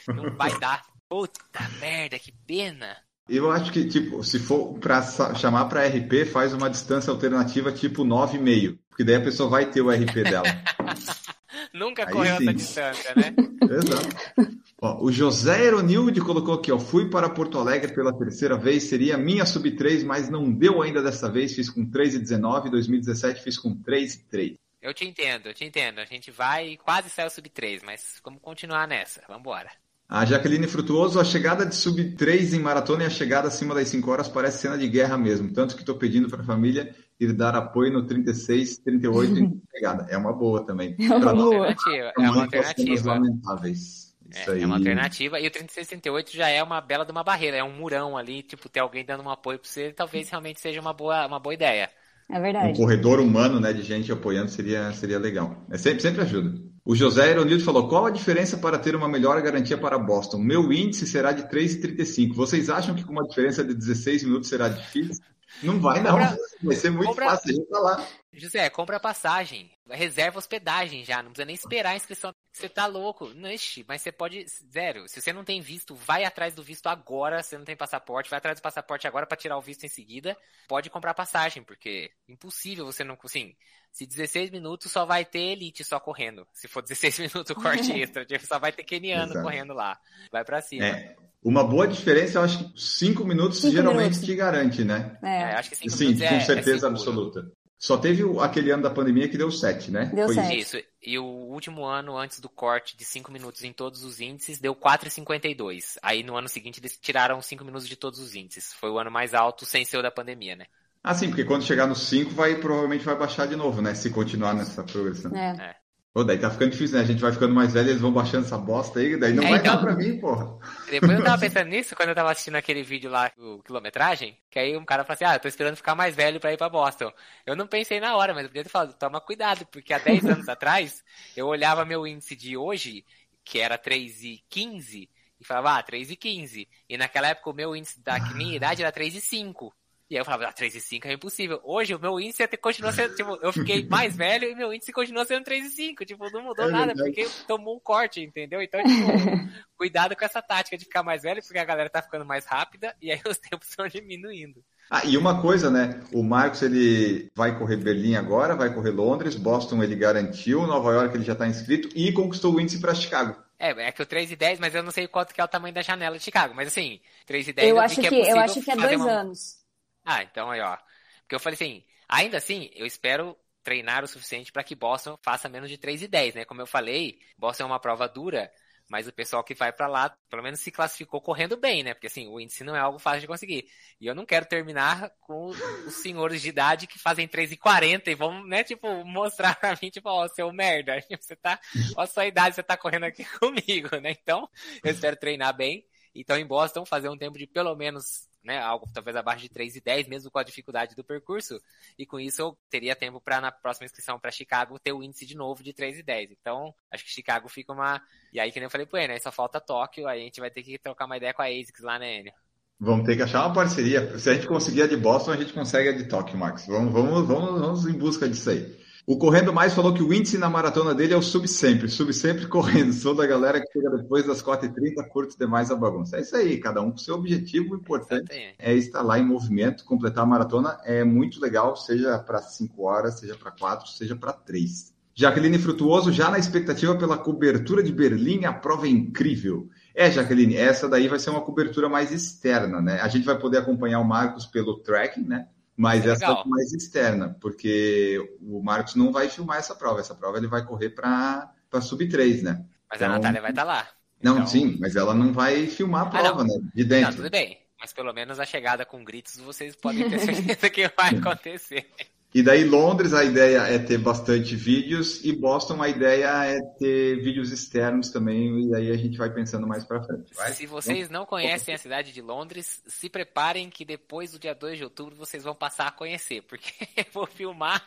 [0.08, 0.82] não vai dar.
[1.10, 2.98] Puta merda, que pena.
[3.28, 5.02] Eu acho que, tipo, se for para
[5.36, 9.82] chamar para RP, faz uma distância alternativa tipo 9,5, porque daí a pessoa vai ter
[9.82, 10.44] o RP dela.
[11.74, 12.44] Nunca Aí correu sim.
[12.44, 13.34] essa distância, né?
[13.64, 14.58] Exato.
[14.80, 19.18] Ó, o José Eronilde colocou aqui, ó, fui para Porto Alegre pela terceira vez, seria
[19.18, 24.58] minha sub-3, mas não deu ainda dessa vez, fiz com 3,19, 2017 fiz com 3,3.
[24.82, 26.00] Eu te entendo, eu te entendo.
[26.00, 29.72] A gente vai e quase saiu sub-3, mas vamos continuar nessa, vamos embora.
[30.14, 34.12] A Jaqueline Frutuoso, a chegada de sub-3 em maratona e a chegada acima das 5
[34.12, 35.52] horas parece cena de guerra mesmo.
[35.52, 40.06] Tanto que estou pedindo para a família ir dar apoio no 36, 38 em pegada.
[40.12, 40.96] É uma boa também.
[41.00, 41.68] É uma boa.
[41.68, 42.14] Alternativa.
[42.16, 43.10] É uma alternativa.
[43.10, 44.16] Lamentáveis.
[44.36, 45.40] É, é, uma alternativa.
[45.40, 48.70] E o 3668 já é uma bela de uma barreira, é um murão ali, tipo,
[48.70, 51.90] ter alguém dando um apoio pra você, talvez realmente seja uma boa, uma boa ideia.
[52.30, 52.70] É verdade.
[52.70, 55.66] Um corredor humano, né, de gente apoiando seria, seria legal.
[55.70, 56.54] É sempre, sempre ajuda.
[56.86, 60.38] O José Ironildo falou: qual a diferença para ter uma melhor garantia para Boston?
[60.38, 62.34] Meu índice será de 3,35.
[62.36, 65.24] Vocês acham que com uma diferença de 16 minutos será difícil?
[65.62, 66.12] Não vai, não.
[66.12, 67.66] Compra, vai ser muito compra, fácil.
[67.68, 68.08] Tá lá.
[68.34, 69.72] José, compra passagem.
[69.90, 71.22] Reserva hospedagem já.
[71.22, 72.34] Não precisa nem esperar a inscrição.
[72.52, 73.34] Você tá louco.
[73.34, 73.50] Não,
[73.88, 74.46] mas você pode.
[74.72, 75.08] Zero.
[75.08, 77.44] Se você não tem visto, vai atrás do visto agora.
[77.44, 79.90] Se você não tem passaporte, vai atrás do passaporte agora para tirar o visto em
[79.90, 80.36] seguida.
[80.68, 83.18] Pode comprar passagem, porque impossível você não.
[83.24, 83.56] Assim,
[83.94, 86.48] se 16 minutos só vai ter elite só correndo.
[86.52, 89.44] Se for 16 minutos corte extra, tipo, só vai ter keniano Exato.
[89.44, 89.98] correndo lá.
[90.32, 90.86] Vai para cima.
[90.86, 91.16] É.
[91.44, 94.26] Uma boa diferença, eu acho que 5 minutos cinco geralmente minutos.
[94.26, 95.18] te garante, né?
[95.22, 97.52] É, é acho que 5 Sim, minutos com é, certeza é absoluta.
[97.78, 100.10] Só teve aquele ano da pandemia que deu 7, né?
[100.16, 100.58] Deu 7.
[100.58, 100.78] Isso.
[101.02, 104.74] E o último ano, antes do corte de 5 minutos em todos os índices, deu
[104.74, 105.98] 4,52.
[106.02, 108.74] Aí no ano seguinte eles tiraram 5 minutos de todos os índices.
[108.74, 110.66] Foi o ano mais alto sem ser o da pandemia, né?
[111.04, 113.94] Ah, sim, porque quando chegar no 5, vai, provavelmente vai baixar de novo, né?
[113.94, 115.36] Se continuar nessa progressão.
[115.36, 115.50] É.
[115.60, 115.76] é.
[116.14, 117.04] Pô, daí tá ficando difícil, né?
[117.04, 119.50] A gente vai ficando mais velho, eles vão baixando essa bosta aí, daí não é,
[119.50, 120.60] vai então, dar pra mim, porra.
[120.88, 124.60] Depois eu tava pensando nisso quando eu tava assistindo aquele vídeo lá, o quilometragem, que
[124.60, 126.70] aí um cara falou assim, ah, eu tô esperando ficar mais velho pra ir pra
[126.70, 127.12] Boston.
[127.48, 130.26] Eu não pensei na hora, mas eu podia ter falado, toma cuidado, porque há 10
[130.26, 131.04] anos atrás,
[131.36, 133.04] eu olhava meu índice de hoje,
[133.44, 136.68] que era 3,15, e falava, ah, 3,15.
[136.88, 139.72] E naquela época o meu índice da minha idade era 3,5.
[139.72, 141.60] E aí eu falava, ah, 3,5 é impossível.
[141.64, 145.26] Hoje o meu índice continua sendo, tipo, eu fiquei mais velho e meu índice continua
[145.26, 146.06] sendo 3,5.
[146.06, 148.62] Tipo, não mudou é nada, porque tomou um corte, entendeu?
[148.62, 148.92] Então, tipo,
[149.78, 152.96] cuidado com essa tática de ficar mais velho, porque a galera tá ficando mais rápida
[153.02, 154.64] e aí os tempos estão diminuindo.
[154.90, 156.02] Ah, e uma coisa, né?
[156.12, 161.16] O Marcos ele vai correr Berlim agora, vai correr Londres, Boston ele garantiu, Nova York
[161.16, 163.36] ele já está inscrito e conquistou o índice para Chicago.
[163.58, 165.48] É, é que o 3 e 10, mas eu não sei quanto que é o
[165.48, 166.54] tamanho da janela de Chicago.
[166.54, 168.76] Mas assim, 3 e 10 eu, eu acho que, que é eu acho que é
[168.76, 169.12] dois uma...
[169.12, 169.63] anos.
[170.06, 170.78] Ah, então aí, ó.
[171.22, 175.48] Porque eu falei assim, ainda assim, eu espero treinar o suficiente para que Boston faça
[175.48, 176.46] menos de 3 e 10, né?
[176.46, 178.52] Como eu falei, Boston é uma prova dura,
[178.90, 181.94] mas o pessoal que vai para lá, pelo menos se classificou correndo bem, né?
[181.94, 183.66] Porque assim, o índice não é algo fácil de conseguir.
[184.02, 188.12] E eu não quero terminar com os senhores de idade que fazem 3 e 40
[188.12, 191.58] e vão, né, tipo, mostrar pra mim, tipo, ó, seu merda, você tá,
[191.96, 194.12] ó a sua idade, você tá correndo aqui comigo, né?
[194.12, 194.50] Então,
[194.84, 195.86] eu espero treinar bem.
[196.16, 199.78] Então, em Boston, fazer um tempo de pelo menos né, algo talvez abaixo de 3
[199.78, 201.60] e 10, mesmo com a dificuldade do percurso,
[201.98, 205.26] e com isso eu teria tempo para na próxima inscrição para Chicago ter o índice
[205.26, 206.32] de novo de 3 e 10.
[206.32, 208.02] Então, acho que Chicago fica uma.
[208.34, 210.40] E aí, que nem eu falei pro Enio, aí só falta Tóquio, aí a gente
[210.40, 212.34] vai ter que trocar uma ideia com a ASICS lá, né, Enio?
[212.80, 214.18] Vamos ter que achar uma parceria.
[214.20, 216.68] Se a gente conseguir a de Boston, a gente consegue a de Tóquio, Max.
[216.68, 218.83] Vamos, vamos, vamos, vamos em busca disso aí.
[219.06, 222.14] O Correndo Mais falou que o índice na maratona dele é o sub sempre, sub
[222.14, 222.94] sempre correndo.
[222.96, 226.16] Sou da galera que chega depois das 4h30, curte demais a bagunça.
[226.16, 227.74] É isso aí, cada um com seu objetivo.
[227.74, 230.80] O importante é estar lá em movimento, completar a maratona.
[230.86, 234.94] É muito legal, seja para 5 horas, seja para 4, seja para 3.
[235.14, 239.68] Jaqueline Frutuoso, já na expectativa pela cobertura de Berlim, a prova é incrível.
[239.94, 243.02] É, Jaqueline, essa daí vai ser uma cobertura mais externa, né?
[243.02, 245.50] A gente vai poder acompanhar o Marcos pelo tracking, né?
[245.76, 250.00] Mas é essa é mais externa, porque o Marcos não vai filmar essa prova.
[250.00, 251.52] Essa prova ele vai correr para
[251.82, 252.66] sub 3, né?
[252.90, 253.12] Mas então...
[253.12, 253.88] a Natália vai estar tá lá.
[254.22, 254.48] Não, então...
[254.48, 256.54] sim, mas ela não vai filmar a prova, ah, né?
[256.74, 257.10] De dentro.
[257.10, 257.60] Não, tudo bem.
[257.80, 261.90] Mas pelo menos a chegada com gritos vocês podem ter certeza que vai acontecer.
[262.34, 267.22] E daí Londres a ideia é ter bastante vídeos e Boston a ideia é ter
[267.22, 270.34] vídeos externos também e aí a gente vai pensando mais para frente.
[270.34, 270.52] Vai?
[270.52, 274.80] Se vocês não conhecem a cidade de Londres, se preparem que depois do dia 2
[274.80, 277.84] de outubro vocês vão passar a conhecer, porque eu vou filmar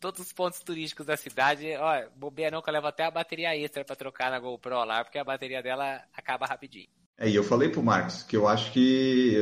[0.00, 1.70] todos os pontos turísticos da cidade.
[1.76, 5.04] Olha, bobeia não que eu levo até a bateria extra para trocar na GoPro lá,
[5.04, 6.88] porque a bateria dela acaba rapidinho.
[7.16, 9.38] É, e eu falei pro Marcos que eu acho que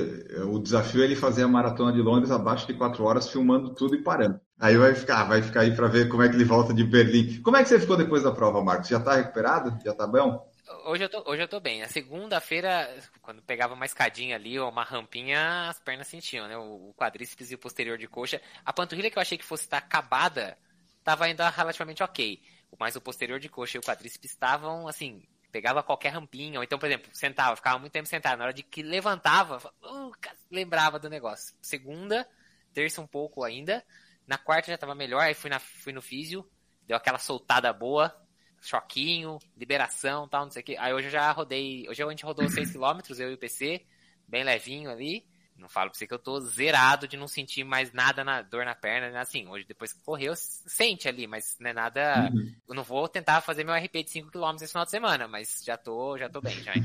[0.46, 3.94] o desafio é ele fazer a maratona de Londres abaixo de quatro horas, filmando tudo
[3.94, 4.40] e parando.
[4.60, 7.42] Aí vai ficar, vai ficar aí para ver como é que ele volta de Berlim.
[7.42, 8.88] Como é que você ficou depois da prova, Marcos?
[8.88, 9.76] Já tá recuperado?
[9.84, 10.48] Já tá bom?
[10.84, 11.82] Hoje eu tô, hoje eu tô bem.
[11.82, 12.88] A segunda-feira,
[13.20, 16.56] quando pegava uma escadinha ali ou uma rampinha, as pernas sentiam, né?
[16.56, 18.40] O quadríceps e o posterior de coxa.
[18.64, 20.56] A panturrilha que eu achei que fosse estar acabada,
[21.02, 22.40] tava ainda relativamente ok.
[22.78, 25.22] Mas o posterior de coxa e o quadríceps estavam, assim,
[25.52, 28.38] pegava qualquer rampinha, ou então, por exemplo, sentava, ficava muito tempo sentado.
[28.38, 30.10] Na hora de que levantava, uh,
[30.50, 31.54] lembrava do negócio.
[31.60, 32.26] Segunda,
[32.72, 33.84] terça um pouco ainda.
[34.26, 36.48] Na quarta já tava melhor, aí fui, na, fui no físio,
[36.86, 38.16] deu aquela soltada boa,
[38.62, 40.76] choquinho, liberação tal, não sei o que.
[40.78, 43.84] Aí hoje eu já rodei, hoje a gente rodou 6km, eu e o PC,
[44.26, 45.26] bem levinho ali.
[45.62, 48.64] Não falo pra você que eu tô zerado de não sentir mais nada na dor
[48.64, 49.20] na perna, né?
[49.20, 52.52] assim, hoje depois que correu, sente ali, mas não é nada, uhum.
[52.68, 55.76] eu não vou tentar fazer meu RP de 5km esse final de semana, mas já
[55.76, 56.72] tô, já tô bem, já.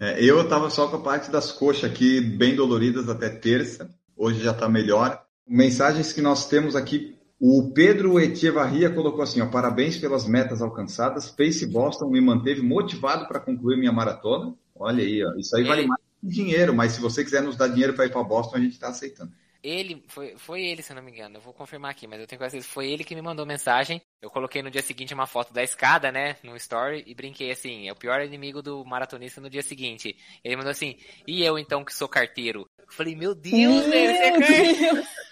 [0.00, 4.40] É, eu tava só com a parte das coxas aqui bem doloridas até terça, hoje
[4.40, 5.20] já tá melhor.
[5.44, 11.30] Mensagens que nós temos aqui o Pedro Etievarria colocou assim: ó, parabéns pelas metas alcançadas.
[11.30, 14.54] Pace Boston me manteve motivado para concluir minha maratona.
[14.74, 17.94] Olha aí, ó, isso aí vale mais dinheiro, mas se você quiser nos dar dinheiro
[17.94, 19.32] para ir para Boston, a gente está aceitando.
[19.62, 22.28] Ele, foi, foi ele, se eu não me engano, eu vou confirmar aqui, mas eu
[22.28, 24.00] tenho certeza, foi ele que me mandou mensagem.
[24.22, 27.88] Eu coloquei no dia seguinte uma foto da escada, né, no story, e brinquei assim,
[27.88, 30.16] é o pior inimigo do maratonista no dia seguinte.
[30.44, 30.96] Ele mandou assim,
[31.26, 32.68] e eu então que sou carteiro?
[32.78, 35.02] Eu falei, meu Deus, velho, você é carteiro.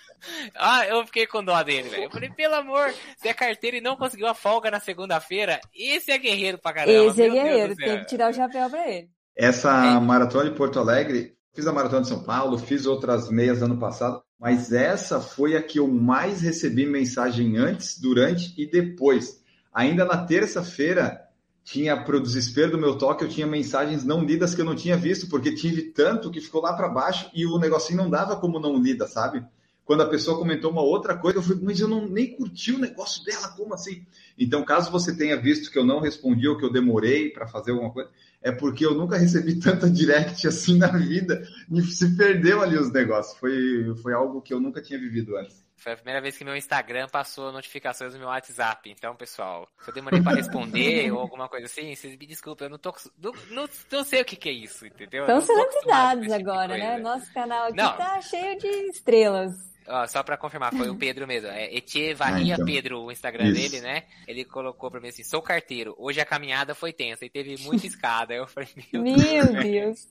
[0.54, 2.04] Ah, eu fiquei com dó dele, velho.
[2.04, 5.60] Eu falei, pelo amor, você é carteiro e não conseguiu a folga na segunda-feira?
[5.72, 7.10] Esse é guerreiro pra caramba.
[7.10, 9.10] Esse é guerreiro, tem que tirar o chapéu pra ele.
[9.36, 10.00] Essa é.
[10.00, 14.22] maratona de Porto Alegre, fiz a maratona de São Paulo, fiz outras meias ano passado,
[14.40, 19.42] mas essa foi a que eu mais recebi mensagem antes, durante e depois.
[19.72, 21.26] Ainda na terça-feira,
[21.62, 24.76] tinha para o desespero do meu toque, eu tinha mensagens não lidas que eu não
[24.76, 28.36] tinha visto, porque tive tanto que ficou lá para baixo e o negocinho não dava
[28.36, 29.44] como não lida, sabe?
[29.84, 32.78] Quando a pessoa comentou uma outra coisa, eu falei, mas eu não, nem curti o
[32.78, 34.04] negócio dela, como assim?
[34.38, 37.70] Então, caso você tenha visto que eu não respondi ou que eu demorei para fazer
[37.70, 38.10] alguma coisa,
[38.46, 42.92] é porque eu nunca recebi tanta direct assim na vida e se perdeu ali os
[42.92, 43.36] negócios.
[43.38, 45.66] Foi, foi algo que eu nunca tinha vivido antes.
[45.76, 48.88] Foi a primeira vez que meu Instagram passou notificações do meu WhatsApp.
[48.88, 52.70] Então, pessoal, se eu demorei para responder ou alguma coisa assim, vocês me desculpem, eu
[52.70, 52.94] não tô.
[53.20, 55.26] Não, não, não sei o que, que é isso, entendeu?
[55.26, 56.98] São celebridades agora, tipo né?
[56.98, 57.96] Nosso canal aqui não.
[57.96, 59.75] tá cheio de estrelas.
[59.88, 61.48] Ó, só pra confirmar, foi o Pedro mesmo.
[61.48, 62.66] É Etievarria ah, então.
[62.66, 63.54] Pedro, o Instagram Isso.
[63.54, 64.02] dele, né?
[64.26, 65.94] Ele colocou pra mim assim, sou carteiro.
[65.98, 68.34] Hoje a caminhada foi tensa e teve muita escada.
[68.34, 70.08] Eu falei, meu, meu Deus.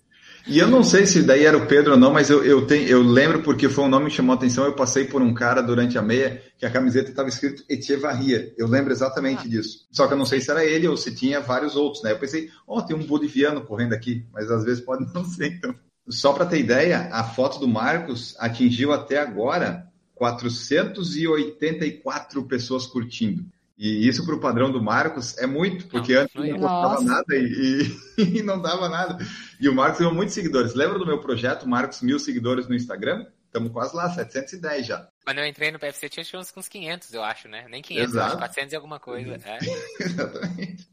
[0.47, 2.87] E eu não sei se daí era o Pedro ou não, mas eu, eu, tenho,
[2.87, 4.63] eu lembro porque foi um nome que chamou a atenção.
[4.63, 8.53] Eu passei por um cara durante a meia que a camiseta estava escrito Etievarria.
[8.57, 9.49] Eu lembro exatamente ah.
[9.49, 9.87] disso.
[9.91, 12.11] Só que eu não sei se era ele ou se tinha vários outros, né?
[12.11, 15.47] Eu pensei, ó, oh, tem um boliviano correndo aqui, mas às vezes pode não ser,
[15.47, 15.75] então.
[16.07, 23.43] Só para ter ideia, a foto do Marcos atingiu até agora 484 pessoas curtindo.
[23.77, 27.35] E isso para o padrão do Marcos é muito, porque não, antes não postava nada
[27.35, 29.17] e, e, e, não dava nada.
[29.59, 30.73] E o Marcos ganhou muitos seguidores.
[30.73, 33.25] Lembra do meu projeto, Marcos, mil seguidores no Instagram?
[33.45, 35.07] Estamos quase lá, 710 já.
[35.25, 37.65] Quando eu entrei no PFC tinha uns, uns 500, eu acho, né?
[37.69, 38.27] Nem 500, Exato.
[38.27, 39.39] acho, 400 e alguma coisa.
[39.45, 39.59] É.
[39.99, 40.87] Exatamente.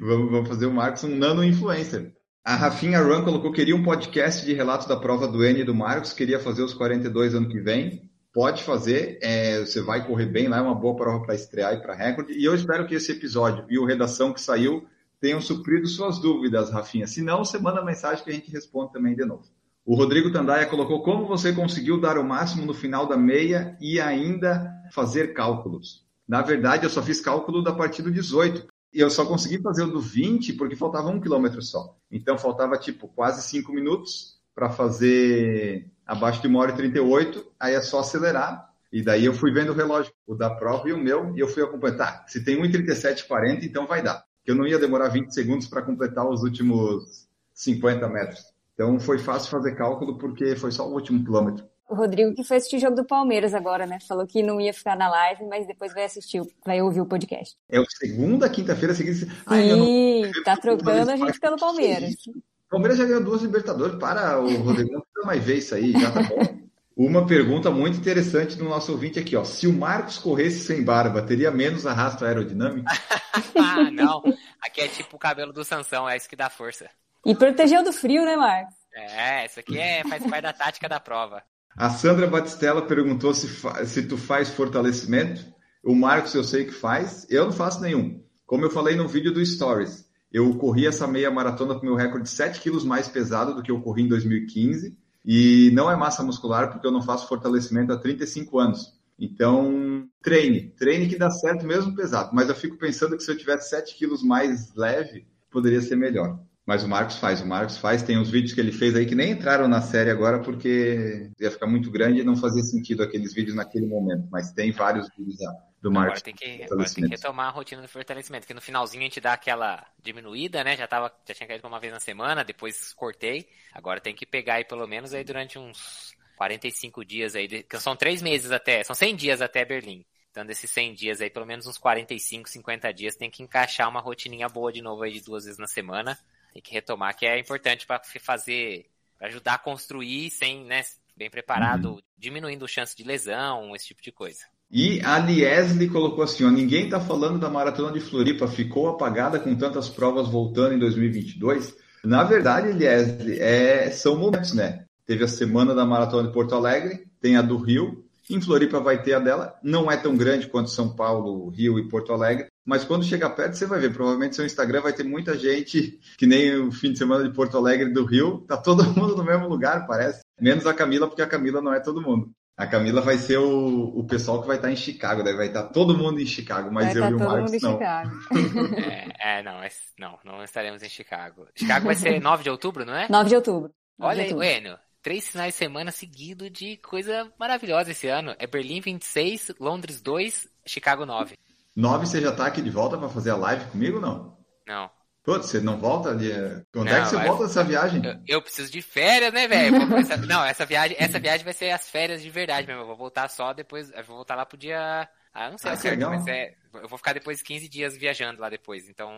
[0.00, 2.12] Vamos, vamos fazer o Marcos um nano influencer.
[2.44, 5.74] A Rafinha Run colocou queria um podcast de relato da prova do N e do
[5.74, 8.10] Marcos, queria fazer os 42 ano que vem.
[8.32, 11.82] Pode fazer, é, você vai correr bem lá, é uma boa prova para estrear e
[11.82, 12.32] para recorde.
[12.32, 14.86] E eu espero que esse episódio e o redação que saiu
[15.20, 17.06] tenham suprido suas dúvidas, Rafinha.
[17.06, 19.44] Se não, você manda mensagem que a gente responde também de novo.
[19.84, 24.00] O Rodrigo Tandaia colocou como você conseguiu dar o máximo no final da meia e
[24.00, 26.06] ainda fazer cálculos.
[26.28, 29.84] Na verdade, eu só fiz cálculo da partir do 18, e eu só consegui fazer
[29.84, 31.96] o do 20 porque faltava um quilômetro só.
[32.10, 37.74] Então faltava tipo quase cinco minutos para fazer abaixo de uma hora e 38, aí
[37.74, 38.68] é só acelerar.
[38.90, 41.46] E daí eu fui vendo o relógio, o da prova e o meu, e eu
[41.46, 41.96] fui acompanhar.
[41.96, 44.24] Tá, se tem 1,37,40, então vai dar.
[44.42, 48.42] Que eu não ia demorar 20 segundos para completar os últimos 50 metros.
[48.72, 52.58] Então foi fácil fazer cálculo porque foi só o último quilômetro o Rodrigo que foi
[52.58, 53.98] assistir o jogo do Palmeiras agora, né?
[54.06, 57.56] Falou que não ia ficar na live, mas depois vai assistir, vai ouvir o podcast.
[57.68, 59.16] É o segunda quinta-feira seguida.
[59.16, 60.42] Sim, não...
[60.44, 62.14] tá trocando a gente pelo Palmeiras.
[62.26, 63.98] O Palmeiras já ganhou duas Libertadores.
[63.98, 66.68] Para, o Rodrigo não precisa mais ver isso aí, já tá bom.
[66.94, 69.44] Uma pergunta muito interessante do nosso ouvinte aqui, ó.
[69.44, 72.88] Se o Marcos corresse sem barba, teria menos arrasto aerodinâmico?
[73.56, 74.20] ah, não.
[74.60, 76.90] Aqui é tipo o cabelo do Sansão, é isso que dá força.
[77.24, 78.74] E protegeu do frio, né, Marcos?
[78.92, 81.42] É, isso aqui é, faz parte da tática da prova.
[81.78, 83.46] A Sandra Batistella perguntou se,
[83.86, 85.46] se tu faz fortalecimento.
[85.80, 87.24] O Marcos eu sei que faz.
[87.30, 88.20] Eu não faço nenhum.
[88.44, 92.28] Como eu falei no vídeo do Stories, eu corri essa meia maratona com meu recorde
[92.28, 94.98] 7 quilos mais pesado do que eu corri em 2015.
[95.24, 98.98] E não é massa muscular porque eu não faço fortalecimento há 35 anos.
[99.16, 100.70] Então, treine.
[100.70, 102.30] Treine que dá certo mesmo pesado.
[102.32, 106.40] Mas eu fico pensando que se eu tivesse 7 quilos mais leve, poderia ser melhor.
[106.68, 109.14] Mas o Marcos faz, o Marcos faz, tem uns vídeos que ele fez aí que
[109.14, 113.32] nem entraram na série agora porque ia ficar muito grande e não fazia sentido aqueles
[113.32, 115.50] vídeos naquele momento, mas tem vários vídeos já
[115.80, 116.20] do Marcos.
[116.20, 119.04] Agora tem que, agora tem que retomar a rotina do fortalecimento, que no finalzinho a
[119.04, 120.76] gente dá aquela diminuída, né?
[120.76, 123.48] Já tava, já tinha caído uma vez na semana, depois cortei.
[123.72, 127.96] Agora tem que pegar aí pelo menos aí durante uns 45 dias aí, que são
[127.96, 130.04] três meses até, são 100 dias até Berlim.
[130.30, 134.00] Então, desses 100 dias aí, pelo menos uns 45, 50 dias, tem que encaixar uma
[134.00, 136.18] rotininha boa de novo aí de duas vezes na semana
[136.58, 138.86] tem que retomar, que é importante para fazer
[139.20, 140.82] ajudar a construir sem, né,
[141.16, 142.00] bem preparado, uhum.
[142.16, 144.40] diminuindo a chance de lesão, esse tipo de coisa.
[144.70, 149.38] E a Liesli colocou assim: ó, ninguém está falando da maratona de Floripa, ficou apagada
[149.38, 151.74] com tantas provas voltando em 2022.
[152.04, 154.84] Na verdade, Liesli, é, são momentos, né?
[155.06, 159.02] Teve a semana da maratona de Porto Alegre, tem a do Rio, em Floripa vai
[159.02, 162.84] ter a dela, não é tão grande quanto São Paulo, Rio e Porto Alegre, mas
[162.84, 166.54] quando chegar perto você vai ver, provavelmente seu Instagram vai ter muita gente, que nem
[166.54, 169.86] o fim de semana de Porto Alegre do Rio, tá todo mundo no mesmo lugar,
[169.86, 170.20] parece.
[170.38, 172.30] Menos a Camila, porque a Camila não é todo mundo.
[172.58, 175.62] A Camila vai ser o, o pessoal que vai estar em Chicago, daí vai estar
[175.68, 177.80] todo mundo em Chicago, mas vai eu e o Marcos não.
[177.80, 179.60] é, é, não,
[179.98, 181.48] não, não estaremos em Chicago.
[181.54, 183.08] Chicago vai ser 9 de outubro, não é?
[183.08, 183.72] 9 de outubro.
[183.98, 188.36] 9 Olha aí, Enio, três finais de semana seguido de coisa maravilhosa esse ano.
[188.38, 191.34] É Berlim 26, Londres 2, Chicago 9.
[191.78, 194.36] 9 você já tá aqui de volta para fazer a live comigo, não?
[194.66, 194.90] Não.
[195.22, 196.30] Putz, você não volta ali?
[196.72, 198.02] Quando não, é que você volta dessa viagem?
[198.04, 199.78] Eu, eu, preciso de férias, né, velho?
[200.26, 202.82] não, essa viagem, essa viagem vai ser as férias de verdade mesmo.
[202.82, 203.92] Eu vou voltar só depois.
[203.92, 205.08] Eu vou voltar lá pro dia.
[205.32, 206.54] Ah, não sei ah, certo, mas é.
[206.74, 209.12] Eu vou ficar depois 15 dias viajando lá depois, então.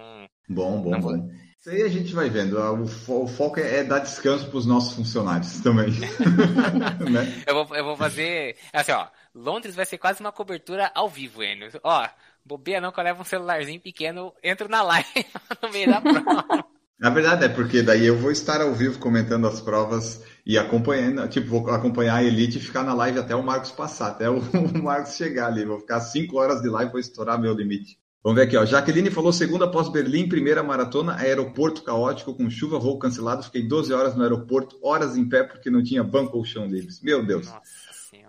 [0.47, 1.31] Bom, bom, bom.
[1.59, 2.59] Isso aí a gente vai vendo.
[2.59, 5.91] O, fo o foco é, é dar descanso para os nossos funcionários também.
[7.11, 7.43] né?
[7.47, 8.57] eu, vou, eu vou fazer.
[8.73, 9.07] Assim, ó.
[9.33, 11.71] Londres vai ser quase uma cobertura ao vivo, Enio.
[11.85, 12.09] Ó,
[12.45, 15.27] bobeia não que eu levo um celularzinho pequeno, entro na live
[15.63, 16.65] no meio da prova.
[17.01, 21.27] Na verdade é porque daí eu vou estar ao vivo comentando as provas e acompanhando,
[21.29, 24.43] tipo, vou acompanhar a Elite e ficar na live até o Marcos passar, até o
[24.83, 25.65] Marcos chegar ali.
[25.65, 27.99] Vou ficar cinco horas de live, vou estourar meu limite.
[28.23, 28.67] Vamos ver aqui, ó.
[28.67, 33.45] Jaqueline falou segunda após Berlim, primeira maratona, aeroporto caótico com chuva, voo cancelado.
[33.45, 37.01] Fiquei 12 horas no aeroporto, horas em pé porque não tinha banco ou chão deles.
[37.03, 37.51] Meu Deus.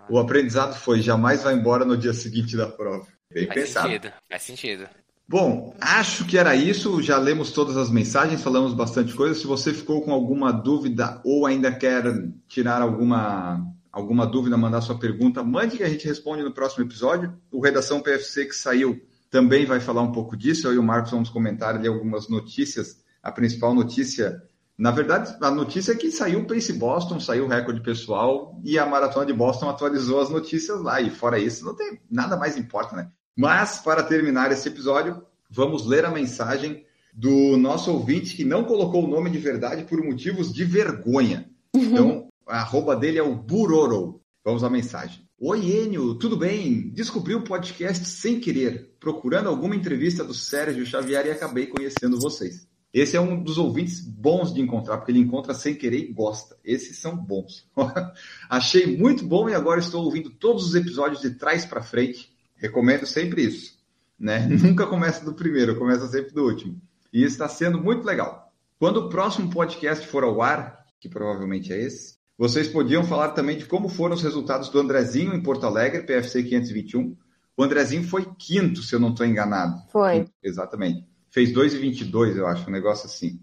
[0.08, 3.06] O aprendizado foi jamais vai embora no dia seguinte da prova.
[3.32, 3.88] Bem faz pensado.
[3.88, 4.88] Sentido, faz sentido.
[5.28, 7.00] Bom, acho que era isso.
[7.00, 9.34] Já lemos todas as mensagens, falamos bastante coisa.
[9.34, 12.04] Se você ficou com alguma dúvida ou ainda quer
[12.46, 17.34] tirar alguma, alguma dúvida, mandar sua pergunta, mande que a gente responde no próximo episódio.
[17.50, 20.66] O Redação PFC que saiu também vai falar um pouco disso.
[20.66, 23.02] Eu e o Marcos vamos comentar ali algumas notícias.
[23.22, 24.42] A principal notícia,
[24.76, 28.78] na verdade, a notícia é que saiu o Pace Boston, saiu o recorde pessoal e
[28.78, 31.00] a Maratona de Boston atualizou as notícias lá.
[31.00, 33.10] E fora isso, não tem nada mais importa, né?
[33.36, 39.04] Mas, para terminar esse episódio, vamos ler a mensagem do nosso ouvinte que não colocou
[39.04, 41.50] o nome de verdade por motivos de vergonha.
[41.74, 44.20] Então, a arroba dele é o Buroro.
[44.44, 45.26] Vamos à mensagem.
[45.38, 46.90] Oi, Enio, tudo bem?
[46.90, 52.68] Descobri o podcast sem querer, procurando alguma entrevista do Sérgio Xavier e acabei conhecendo vocês.
[52.92, 56.56] Esse é um dos ouvintes bons de encontrar, porque ele encontra sem querer e gosta.
[56.62, 57.66] Esses são bons.
[58.48, 62.31] Achei muito bom e agora estou ouvindo todos os episódios de trás para frente
[62.62, 63.76] Recomendo sempre isso.
[64.18, 64.46] Né?
[64.46, 66.80] Nunca começa do primeiro, começa sempre do último.
[67.12, 68.52] E está sendo muito legal.
[68.78, 73.58] Quando o próximo podcast for ao ar, que provavelmente é esse, vocês podiam falar também
[73.58, 77.16] de como foram os resultados do Andrezinho em Porto Alegre, PFC 521.
[77.56, 79.82] O Andrezinho foi quinto, se eu não estou enganado.
[79.90, 80.26] Foi.
[80.42, 81.04] Exatamente.
[81.30, 83.40] Fez 2,22, eu acho, um negócio assim.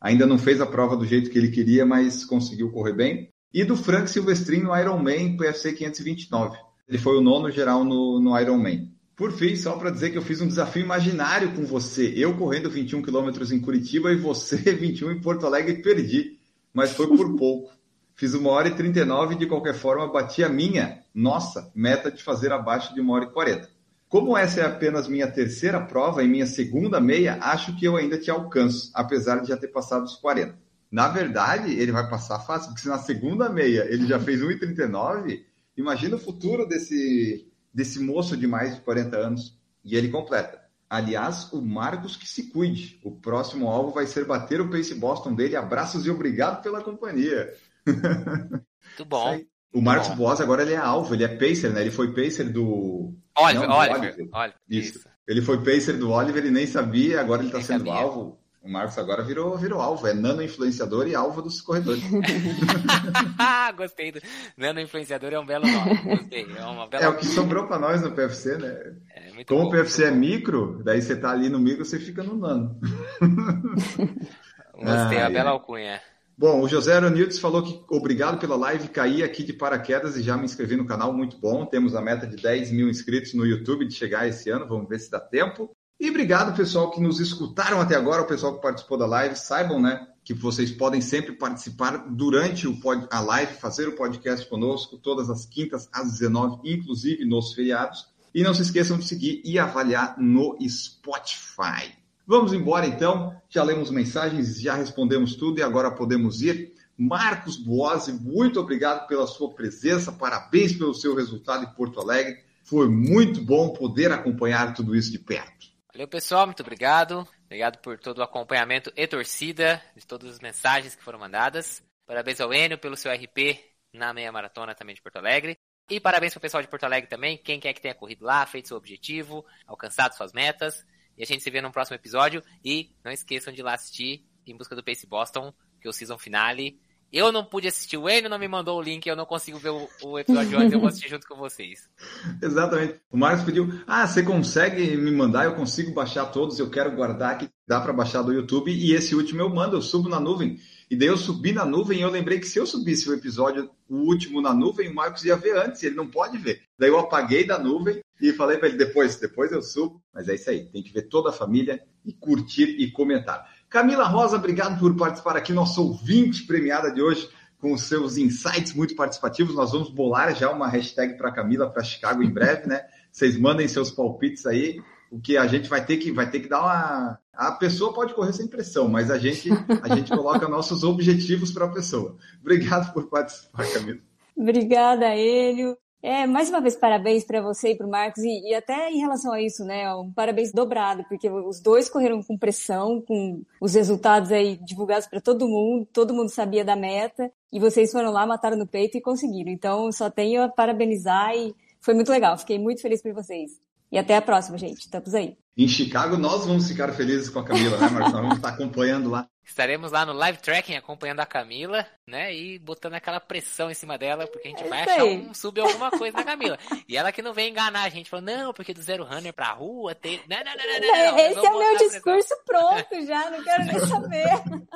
[0.00, 3.28] Ainda não fez a prova do jeito que ele queria, mas conseguiu correr bem.
[3.52, 6.58] E do Frank Silvestrin no Ironman PFC 529.
[6.92, 8.92] Ele foi o nono geral no, no Ironman.
[9.16, 12.12] Por fim, só para dizer que eu fiz um desafio imaginário com você.
[12.14, 16.38] Eu correndo 21 quilômetros em Curitiba e você 21 em Porto Alegre e perdi.
[16.70, 17.72] Mas foi por pouco.
[18.14, 22.22] Fiz uma hora e 39 e de qualquer forma bati a minha, nossa, meta de
[22.22, 23.70] fazer abaixo de uma hora e 40.
[24.06, 28.18] Como essa é apenas minha terceira prova e minha segunda meia, acho que eu ainda
[28.18, 30.54] te alcanço, apesar de já ter passado os 40.
[30.90, 35.40] Na verdade, ele vai passar fácil, porque se na segunda meia ele já fez 1,39,
[35.76, 39.58] Imagina o futuro desse, desse moço de mais de 40 anos.
[39.84, 40.60] E ele completa.
[40.88, 43.00] Aliás, o Marcos que se cuide.
[43.02, 45.56] O próximo alvo vai ser bater o Pace Boston dele.
[45.56, 47.52] Abraços e obrigado pela companhia.
[47.86, 49.40] Muito bom.
[49.72, 51.80] O Marcos Boss agora ele é alvo, ele é pacer, né?
[51.80, 53.14] Ele foi pacer do.
[53.38, 54.28] Oliver, Não, do Oliver.
[54.30, 54.54] Oliver.
[54.68, 54.98] Isso.
[54.98, 55.08] Isso.
[55.26, 57.94] Ele foi pacer do Oliver e nem sabia, agora ele está sendo sabia.
[57.94, 58.38] alvo.
[58.62, 62.00] O Marcos agora virou, virou alvo, é nano influenciador e alvo dos corredores.
[63.76, 64.12] Gostei.
[64.12, 64.20] Do...
[64.56, 65.96] Nano influenciador é um belo nome.
[66.04, 66.46] Gostei.
[66.56, 67.04] É, uma bela...
[67.04, 68.94] é o que sobrou para nós no PFC, né?
[69.16, 72.22] É, Como bom, o PFC é micro, daí você tá ali no micro, você fica
[72.22, 72.78] no nano.
[74.74, 76.00] Gostei, ah, a bela alcunha.
[76.38, 80.36] Bom, o José Aronildes falou que obrigado pela live, caí aqui de paraquedas e já
[80.36, 81.66] me inscrevi no canal, muito bom.
[81.66, 85.00] Temos a meta de 10 mil inscritos no YouTube de chegar esse ano, vamos ver
[85.00, 85.74] se dá tempo.
[86.02, 89.36] E obrigado, pessoal, que nos escutaram até agora, o pessoal que participou da live.
[89.36, 94.44] Saibam, né, que vocês podem sempre participar durante o pod, a live, fazer o podcast
[94.48, 98.08] conosco, todas as quintas às 19, inclusive nos feriados.
[98.34, 101.94] E não se esqueçam de seguir e avaliar no Spotify.
[102.26, 103.32] Vamos embora então.
[103.48, 106.72] Já lemos mensagens, já respondemos tudo e agora podemos ir.
[106.98, 112.40] Marcos Boazzi, muito obrigado pela sua presença, parabéns pelo seu resultado em Porto Alegre.
[112.64, 115.70] Foi muito bom poder acompanhar tudo isso de perto.
[115.94, 117.28] Valeu, pessoal, muito obrigado.
[117.44, 121.86] Obrigado por todo o acompanhamento e torcida, de todas as mensagens que foram mandadas.
[122.06, 123.62] Parabéns ao Enio pelo seu RP
[123.92, 125.54] na meia maratona também de Porto Alegre.
[125.90, 128.46] E parabéns para o pessoal de Porto Alegre também, quem quer que tenha corrido lá,
[128.46, 130.82] feito seu objetivo, alcançado suas metas.
[131.14, 132.42] E a gente se vê no próximo episódio.
[132.64, 135.92] E não esqueçam de ir lá assistir Em Busca do Pace Boston, que é o
[135.92, 136.80] season finale.
[137.12, 139.68] Eu não pude assistir, o Enio não me mandou o link, eu não consigo ver
[139.68, 141.86] o, o episódio antes, eu vou assistir junto com vocês.
[142.40, 143.00] Exatamente.
[143.10, 147.32] O Marcos pediu, ah, você consegue me mandar, eu consigo baixar todos, eu quero guardar
[147.32, 150.58] aqui, dá para baixar do YouTube, e esse último eu mando, eu subo na nuvem.
[150.90, 153.70] E daí eu subi na nuvem e eu lembrei que se eu subisse o episódio,
[153.88, 156.62] o último na nuvem, o Marcos ia ver antes, ele não pode ver.
[156.78, 160.02] Daí eu apaguei da nuvem e falei para ele depois, depois eu subo.
[160.14, 163.51] Mas é isso aí, tem que ver toda a família e curtir e comentar.
[163.72, 168.74] Camila Rosa, obrigado por participar aqui, nosso ouvinte premiada de hoje, com os seus insights
[168.74, 169.54] muito participativos.
[169.54, 172.84] Nós vamos bolar já uma hashtag para Camila para Chicago em breve, né?
[173.10, 174.78] Vocês mandem seus palpites aí,
[175.10, 178.12] o que a gente vai ter que vai ter que dar uma a pessoa pode
[178.12, 179.48] correr sem pressão, mas a gente
[179.82, 182.18] a gente coloca nossos objetivos para a pessoa.
[182.42, 184.00] Obrigado por participar, Camila.
[184.36, 185.78] Obrigada, Hélio.
[186.02, 188.98] É, mais uma vez, parabéns para você e para o Marcos, e, e, até em
[188.98, 193.74] relação a isso, né, um parabéns dobrado, porque os dois correram com pressão, com os
[193.74, 198.26] resultados aí divulgados para todo mundo, todo mundo sabia da meta, e vocês foram lá,
[198.26, 199.52] mataram no peito e conseguiram.
[199.52, 203.60] Então, só tenho a parabenizar e foi muito legal, fiquei muito feliz por vocês.
[203.92, 204.80] E até a próxima, gente.
[204.80, 205.36] Estamos aí.
[205.56, 208.12] Em Chicago, nós vamos ficar felizes com a Camila, né, Marcos?
[208.12, 209.28] Nós vamos estar acompanhando lá.
[209.44, 212.34] Estaremos lá no live tracking acompanhando a Camila, né?
[212.34, 215.60] E botando aquela pressão em cima dela, porque a gente é vai achar um sub
[215.60, 216.58] alguma coisa na Camila.
[216.88, 219.52] E ela que não vem enganar a gente, falou, não, porque do zero runner pra
[219.52, 220.20] rua tem.
[220.28, 223.80] Não, não, não, não, não, Esse é o meu discurso pronto já, não quero nem
[223.80, 224.28] saber.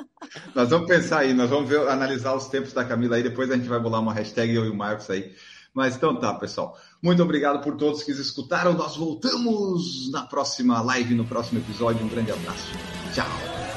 [0.53, 3.55] nós vamos pensar aí, nós vamos ver, analisar os tempos da Camila aí, depois a
[3.55, 5.33] gente vai bolar uma hashtag eu e o Marcos aí.
[5.73, 6.75] Mas então tá, pessoal.
[7.01, 8.73] Muito obrigado por todos que escutaram.
[8.73, 12.03] Nós voltamos na próxima live, no próximo episódio.
[12.03, 12.73] Um grande abraço.
[13.13, 13.76] Tchau.